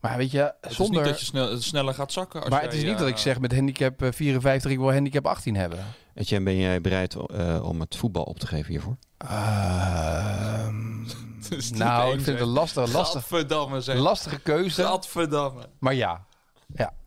[0.03, 1.01] Ja, maar weet je, Het is zonder...
[1.03, 2.40] niet dat je snel, sneller gaat zakken.
[2.40, 4.78] Als maar jij, het is niet dat ik eh, zeg met handicap eh, 54, ik
[4.78, 5.78] wil handicap 18 hebben.
[6.14, 8.96] Etienne, ben jij bereid eh, om het voetbal op te geven hiervoor?
[9.18, 11.03] Ehm,
[11.59, 13.98] is Nou, ik vind het een lastige, lastige, Gadverdamme, zeg.
[13.98, 14.82] lastige keuze.
[14.82, 15.68] Gadverdamme.
[15.78, 16.24] Maar ja.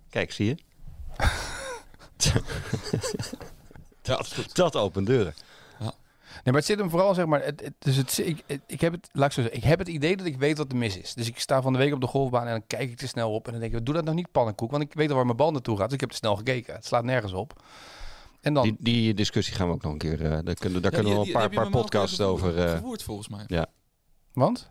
[0.09, 0.57] Kijk, zie je?
[2.17, 2.35] Ja,
[4.17, 4.53] dat is.
[4.53, 5.33] Dat opent deuren.
[6.33, 8.81] Nee, maar het zit hem vooral, zeg maar, het, het, dus het, ik, het- ik,
[8.81, 10.77] heb het, laat ik zo zeggen, ik heb het idee dat ik weet wat er
[10.77, 11.13] mis is.
[11.13, 13.33] Dus ik sta van de week op de golfbaan en dan kijk ik te snel
[13.33, 15.25] op en dan denk ik, doe dat nou niet pannenkoek, want ik weet al waar
[15.25, 16.73] mijn bal naartoe gaat, dus ik heb te snel gekeken.
[16.73, 17.63] Het slaat nergens op.
[18.41, 20.25] En dan, Die, die discussie gaan we ook nog een keer.
[20.25, 22.57] eh, daar kunnen, daar Ja, kunnen we een paar, paar podcasts over.
[22.63, 23.65] eh, Verwoord volgens mij.
[24.33, 24.69] want?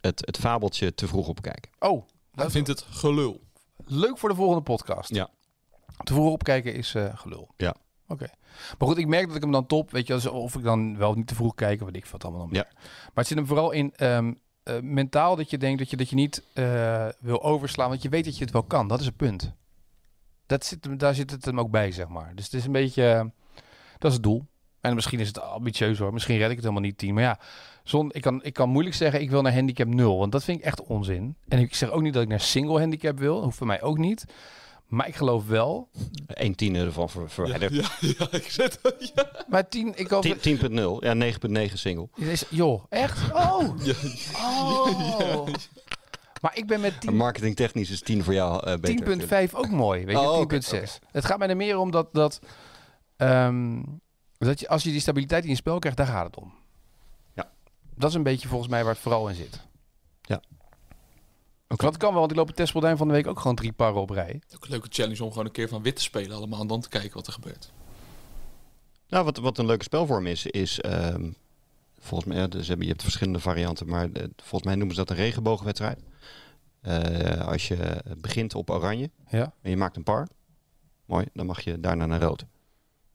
[0.00, 1.70] het, het fabeltje te vroeg opkijken.
[1.78, 3.40] Oh, Hij vindt het gelul.
[3.84, 5.14] leuk voor de volgende podcast.
[5.14, 5.28] Ja.
[6.02, 7.48] Te vroeg opkijken is eh, gelul.
[7.56, 7.74] Ja.
[8.10, 8.26] Oké.
[8.78, 11.14] Maar goed, ik merk dat ik hem dan top, weet je, of ik dan wel
[11.14, 12.62] niet te vroeg kijk, weet ik wat allemaal nog Ja.
[12.62, 12.82] meer.
[12.82, 14.32] Maar het zit hem vooral in ehm,
[14.62, 18.08] eh, mentaal dat je denkt dat je, dat je niet eh, wil overslaan, want je
[18.08, 18.88] weet dat je het wel kan.
[18.88, 19.52] Dat is het punt.
[20.46, 22.32] Dat zit, daar zit het hem ook bij, zeg maar.
[22.34, 23.24] Dus het is een beetje, eh,
[23.98, 24.46] dat is het doel.
[24.80, 27.14] En misschien is het ambitieus hoor, misschien red ik het helemaal niet tien.
[27.14, 27.38] Maar ja,
[27.84, 30.58] zon, ik, kan, ik kan moeilijk zeggen ik wil naar handicap 0, want dat vind
[30.58, 31.36] ik echt onzin.
[31.48, 33.98] En ik zeg ook niet dat ik naar single handicap wil, hoeft voor mij ook
[33.98, 34.24] niet.
[34.90, 35.88] Maar ik geloof wel.
[36.26, 37.74] Eén tiende ervan ver- verwijderd.
[37.74, 38.80] Ja, ja, ik zet
[39.14, 39.30] ja.
[39.48, 40.22] Maar 10, ik hoop.
[40.22, 41.14] 10 10.0 ja,
[41.68, 42.08] 9.9 single.
[42.16, 43.32] Is, joh, echt?
[43.32, 43.76] Oh!
[43.84, 43.94] Ja.
[44.36, 45.48] Oh!
[46.40, 49.46] Maar ik ben met Maar 10 marketingtechnisch is 10 voor jou eh beter.
[49.48, 50.80] 10.5 ook mooi, weet je, Oh, oké, 10.6.
[51.10, 52.40] Het gaat mij er meer om dat, dat,
[53.16, 53.82] ehm,
[54.38, 56.52] dat je, als je die stabiliteit in je spel krijgt, daar gaat het om.
[57.34, 57.50] Ja.
[57.94, 59.60] Dat is een beetje volgens mij waar het vooral in zit.
[60.22, 60.40] Ja.
[61.72, 61.82] Oké.
[61.82, 64.00] Want het kan wel, want ik loop in van de week ook gewoon drie parren
[64.00, 64.40] op rij.
[64.54, 66.80] Ook een leuke challenge om gewoon een keer van wit te spelen allemaal en dan
[66.80, 67.72] te kijken wat er gebeurt.
[69.08, 71.30] Nou, wat, wat een leuke spelvorm is, is ehm,
[71.98, 75.10] volgens mij, dus hebben, je hebt verschillende varianten, maar eh, volgens mij noemen ze dat
[75.10, 75.98] een regenboogwedstrijd.
[76.80, 79.52] Eh, als je begint op oranje Ja.
[79.62, 80.28] en je maakt een par,
[81.04, 82.44] mooi, dan mag je daarna naar rood.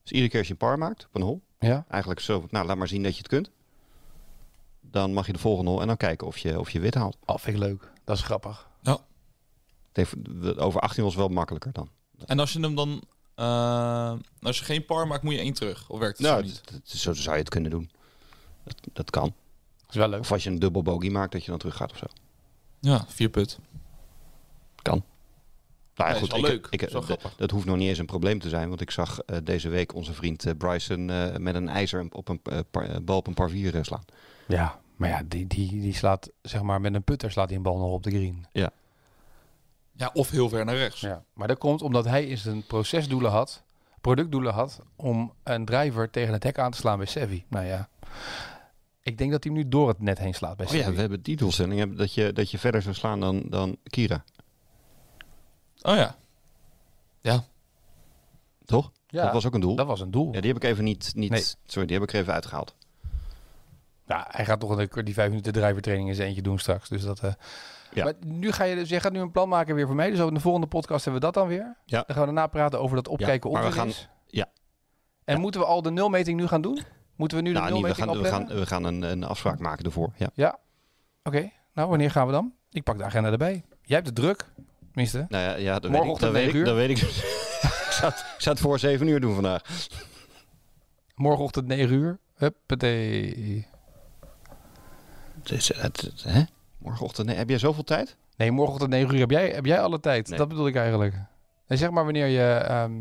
[0.02, 1.84] Dus iedere keer als je een par maakt op een hol, Ja.
[1.88, 3.50] eigenlijk zo, nou laat maar zien dat je het kunt.
[4.80, 7.16] Dan mag je de volgende hol en dan kijken of je, of je wit haalt.
[7.24, 7.94] Oh, vind ik leuk.
[8.06, 8.68] Dat is grappig.
[9.92, 11.88] Het heeft- over 18 was wel makkelijker dan.
[12.26, 13.02] En als je hem dan,
[13.34, 15.88] eh, als je geen par maakt, moet je één terug.
[15.90, 16.60] Of werkt het Nou, zo niet?
[16.64, 17.90] dat- dat- zo zou je het kunnen doen.
[18.64, 19.34] Dat, dat kan.
[19.76, 20.20] Dat is wel leuk.
[20.20, 22.06] Of als je een dubbel bogey maakt, dat je dan terug gaat of zo.
[22.80, 23.58] Ja, vier put.
[24.82, 25.04] Kan.
[25.94, 26.66] Nou, Ja, is wel ik, leuk.
[26.70, 27.34] Ik, Is wel d- grappig.
[27.36, 29.94] dat hoeft nog niet eens een probleem te zijn, want ik zag eh, deze week
[29.94, 32.40] onze vriend eh, Bryson eh, met een ijzer op een
[32.70, 34.04] par- bal op een par 4 eh, slaan.
[34.48, 37.62] Ja, maar ja, die, die, die slaat, zeg maar, met een putter slaat hij een
[37.62, 38.46] bal nog op de green.
[39.92, 41.00] Ja, of heel ver naar rechts.
[41.00, 43.62] Ja, maar dat komt omdat hij in zijn procesdoelen had,
[44.00, 47.44] productdoelen had, om een driver tegen het hek aan te slaan bij Sevi.
[47.48, 47.88] Nou ja,
[49.02, 50.94] ik denk dat hij hem nu door het net heen slaat bij Oh ja, Sevi.
[50.94, 54.24] we hebben die doelstelling hebben dat je, dat je verder zou slaan dan, dan Kira.
[55.82, 56.16] Oh ja.
[58.64, 58.92] Toch?
[59.08, 59.76] Ja, Dat was ook een doel.
[59.76, 60.32] dat was een doel.
[60.32, 61.44] Ja, die heb ik even niet, niet Nee.
[61.66, 62.74] sorry, die heb ik even uitgehaald.
[64.06, 66.88] Ja, hij gaat toch een, die vijf minuten driver training in zijn eentje doen straks.
[66.88, 67.32] Dus dat, eh,
[67.92, 68.04] Ja.
[68.04, 70.10] Maar nu ga je, dus jij gaat nu een plan maken weer voor mij.
[70.10, 71.76] Dus in de volgende podcast hebben we dat dan weer.
[71.84, 72.02] Ja.
[72.06, 73.92] Dan gaan we daarna praten over dat opkijken we onzin gaan-
[74.26, 74.46] ja.
[75.24, 75.40] En Ja.
[75.40, 76.80] moeten we al de nulmeting nu gaan doen?
[77.16, 79.24] Moeten we nu de Nou, niet, we nulmeting gaan, we gaan, we gaan een, een
[79.24, 80.12] afspraak maken ervoor.
[80.16, 80.30] Ja.
[80.34, 80.58] Ja.
[81.22, 81.50] Oké.
[81.74, 82.52] Nou, wanneer gaan we dan?
[82.70, 83.64] Ik pak de agenda erbij.
[83.82, 84.44] Jij hebt het druk.
[84.86, 85.26] Tenminste.
[85.28, 86.18] Nou ja, ja dat weet ik.
[86.18, 86.64] Dat weet ik, 9 uur?
[86.64, 86.98] dat weet ik.
[86.98, 89.62] ik, zou het, ik zou het voor 7 uur doen vandaag.
[91.14, 92.18] Morgenochtend 9 uur.
[92.34, 93.66] Huppatee.
[95.48, 96.42] Het is- het- het- hè?
[96.78, 98.16] Morgenochtend, nee, heb jij zoveel tijd?
[98.36, 100.28] Nee, morgenochtend 9 uur heb jij, heb jij alle tijd.
[100.28, 100.38] Nee.
[100.38, 101.14] Dat bedoel ik eigenlijk.
[101.66, 102.42] En zeg maar wanneer je...
[102.54, 102.92] ehm,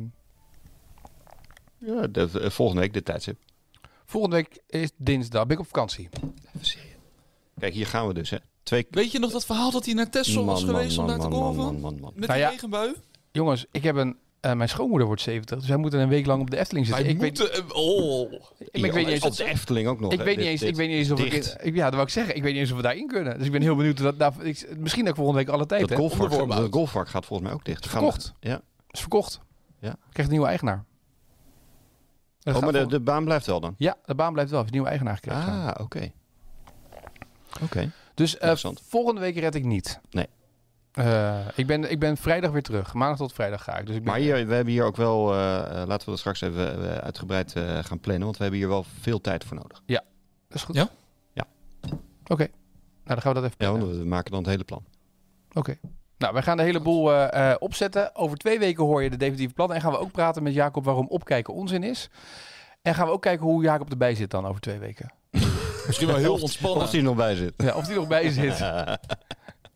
[1.78, 3.39] Ja, de, de- volgende week dit tijdstip.
[4.06, 5.43] volgende week is dinsdag.
[5.46, 6.10] Ben ik op vakantie.
[6.14, 6.93] Even serieus.
[7.60, 8.30] Kijk, hier gaan we dus.
[8.30, 8.38] Hè.
[8.64, 11.28] Twee Weet je nog dat verhaal dat hij naar Texel was geweest om daar te
[11.28, 11.64] man, golven?
[11.64, 12.12] man, man, man.
[12.16, 12.50] Met Nou ja.
[12.50, 12.96] regenbui?
[13.32, 14.18] Jongens, ik heb een...
[14.46, 15.60] eh, mijn schoonmoeder wordt 70.
[15.60, 17.04] Dus wij moeten een week lang op de Efteling zitten.
[17.06, 18.32] Wij ik weet, oh.
[18.32, 18.39] ik,
[18.72, 19.24] ik weet niet eens...
[19.26, 20.12] Op de Efteling ook nog.
[20.12, 20.24] Ik hè.
[20.26, 21.56] weet, niet eens, dit- ik weet niet eens of ik, dicht.
[21.60, 21.76] in- ik...
[21.76, 22.36] Ja, dat wou ik zeggen.
[22.36, 23.38] Ik weet niet eens of we daarin kunnen.
[23.38, 23.98] Dus ik ben heel benieuwd.
[23.98, 26.00] Dat, nou, ik, misschien dat ik volgende week alle tijd Dat heb.
[26.00, 27.86] golfvak, dat golfvak gaat volgens mij ook dicht.
[27.86, 28.34] Is Gaan- verkocht.
[28.39, 28.62] Ja.
[28.91, 29.39] Is verkocht.
[29.80, 29.96] Ja.
[30.00, 30.84] Krijgt een nieuwe eigenaar.
[32.39, 33.76] Dat Oh, maar de, de baan blijft wel dan?
[33.78, 34.60] Ja, de baan blijft wel.
[34.60, 35.74] Heeft een nieuwe eigenaar gekregen.
[35.76, 36.12] Ah, oké.
[37.64, 37.91] Oké.
[38.14, 38.82] dus interessant.
[38.88, 40.00] volgende week red ik niet.
[40.10, 40.28] Nee.
[40.96, 42.93] Eh, ik, ben, ik ben vrijdag weer terug.
[42.93, 43.86] Maandag tot vrijdag ga ik.
[43.86, 46.20] Dus ik ben, Maar hier, we hebben hier ook wel, eh, eh, laten we dat
[46.20, 49.82] straks even uitgebreid eh, gaan plannen, want we hebben hier wel veel tijd voor nodig.
[50.48, 50.76] Dat is goed.
[50.76, 50.89] Ja?
[51.34, 51.46] Ja.
[52.28, 52.48] Oké.
[52.48, 52.50] Nou,
[53.04, 53.88] dan gaan we dat even Ja, plannen.
[53.88, 54.84] want we maken dan het hele plan.
[55.54, 55.78] Oké.
[56.18, 58.16] Nou, wij gaan de hele boel eh, eh, opzetten.
[58.16, 59.76] Over twee weken hoor je de definitieve plannen.
[59.76, 62.10] En gaan we ook praten met Jacob waarom opkijken onzin is.
[62.82, 65.14] En gaan we ook kijken hoe Jacob erbij zit dan over twee weken.
[65.88, 66.84] Misschien wel heel ontspannen.
[66.84, 67.54] Of die er nog bij zit.
[67.58, 68.60] Ja, of die nog bij zit.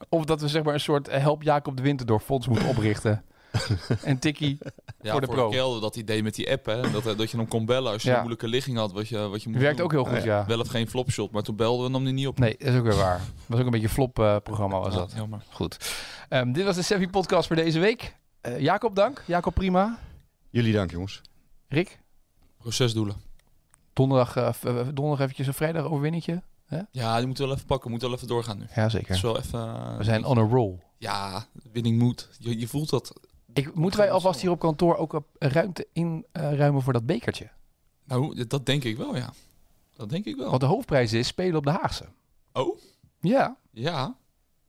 [0.10, 2.68] Of dat we zeg maar een soort eh, help Jacob de Winter door fonds moeten
[2.68, 3.24] oprichten.
[4.04, 4.58] en tikkie.
[5.02, 5.50] Ja, Voor de pro.
[5.50, 6.92] Kelder, dat idee met die app, hè.
[6.92, 8.14] Dat, eh, dat je hem kon bellen als je Ja.
[8.14, 8.92] een moeilijke ligging had.
[8.92, 9.86] Wat je, wat je moest Werkt doen.
[9.86, 10.38] ook heel goed, Oh, ja.
[10.40, 10.46] ja.
[10.46, 12.40] Wel of geen flopshot, maar toen belden we nam die niet op.
[12.40, 13.22] Nee, dat is ook weer waar.
[13.46, 15.14] was ook een beetje een flop-programma was Ja, dat.
[15.16, 15.44] jammer.
[15.52, 15.96] Goed.
[16.30, 18.16] Ehm, dit was de Sevi podcast voor deze week.
[18.42, 19.24] Eh, Jacob, dank.
[19.26, 20.00] Jacob, prima.
[20.50, 21.22] Jullie dank, jongens.
[21.68, 22.00] Rick,
[22.58, 23.16] Procesdoelen.
[23.94, 24.54] donderdag, eh, eh,
[24.94, 25.86] donderdag eventjes een vrijdag
[26.92, 27.90] Ja, die moeten we wel even pakken.
[27.90, 28.66] Moeten wel even doorgaan nu.
[28.76, 29.16] Ja, Het zeker.
[29.16, 29.60] is wel even...
[29.60, 30.80] eh, We zijn on a roll.
[30.98, 32.30] Ja, winning moet.
[32.40, 33.14] Je, je voelt dat.
[33.54, 37.50] Ik, moeten wij alvast hier op kantoor ook ruimte inruimen voor dat bekertje?
[38.04, 39.34] Nou, dat denk ik wel, ja.
[39.96, 40.50] Dat denk ik wel.
[40.50, 42.06] Want de hoofdprijs is spelen op de Haagse.
[42.54, 42.80] Oh?
[43.20, 44.16] Ja, Ja.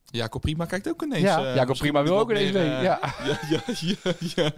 [0.05, 1.23] Jacob Prima kijkt ook ineens.
[1.23, 1.45] ja.
[1.49, 2.71] eh, Jacob Prima wil ook ineens mee.
[2.71, 4.51] eh, Ja, Ja, ja, ja, ja.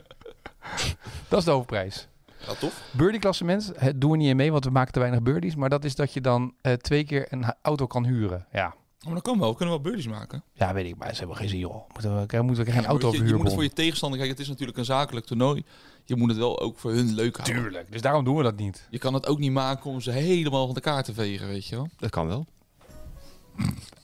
[1.29, 2.09] dat is de hoofdprijs.
[2.47, 2.83] Ja, tof.
[2.93, 5.55] Birdie-klassement het doen we niet in mee, want we maken te weinig birdies.
[5.57, 8.47] Maar dat is dat je dan eh, twee keer een auto kan huren.
[8.53, 9.51] Ja, Oh, maar dat kan wel.
[9.51, 10.43] We kunnen wel birdies maken.
[10.53, 11.89] ja weet ik, maar ze hebben geen zin, joh.
[11.93, 13.63] Moeten we, krijgen- moeten we geen Ja, maar auto weet je, je moet het voor
[13.63, 14.19] je tegenstander...
[14.19, 15.65] Kijk, het is natuurlijk een zakelijk toernooi.
[16.05, 17.63] Je moet het wel ook voor hun leuk houden.
[17.63, 18.87] Tuurlijk, dus daarom doen we dat niet.
[18.91, 21.67] Je kan het ook niet maken om ze helemaal van de kaart te vegen, weet
[21.67, 21.89] je wel.
[21.97, 22.47] Dat kan wel.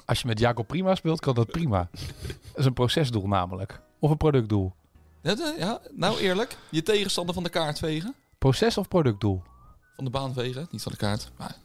[0.05, 1.89] Als je met Jacob Prima speelt, kan dat prima.
[2.53, 3.81] dat is een procesdoel namelijk.
[3.99, 4.73] Of een productdoel.
[5.59, 6.57] Ja, nou eerlijk.
[6.71, 8.15] Je tegenstander van de kaart vegen.
[8.39, 9.43] Proces of productdoel?
[9.97, 11.31] Van de baan vegen, niet van de kaart.
[11.37, 11.57] Maar,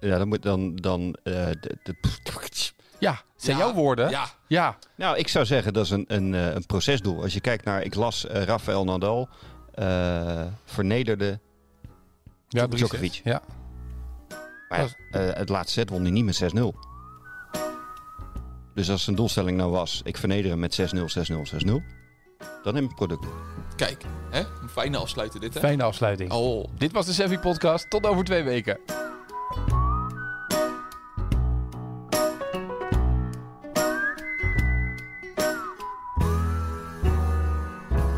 [0.00, 0.76] Ja, dan moet dan...
[0.76, 1.94] dan eh, de, de,
[2.98, 4.10] Ja, zijn Ja, jouw woorden.
[4.10, 4.78] Ja, ja.
[4.96, 7.22] Nou, ik zou zeggen dat is een, een, eh, een procesdoel.
[7.22, 9.28] Als je kijkt naar, ik las eh, Rafael Nadal
[9.74, 11.40] eh, vernederde
[12.48, 13.20] Ja, Djokovic.
[13.24, 13.42] Ja.
[14.68, 16.58] Maar ja, het laatste set won hij niet met 6-0.
[18.74, 21.72] Dus als zijn doelstelling nou was, ik verneder hem met 6-0, 6-0, 6-0.
[22.62, 23.26] Dan neem ik het product.
[23.76, 24.04] Kijk.
[24.30, 24.38] Hè?
[24.38, 25.60] Een fijne afsluiter dit, hè?
[25.60, 26.32] Fijne afsluiting.
[26.32, 27.90] Oh, Dit was de Sevi Podcast.
[27.90, 28.78] Tot over twee weken.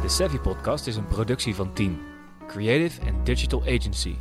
[0.03, 1.99] De Savvy Podcast is een productie van Team.
[2.47, 4.15] Creative and Digital Agency.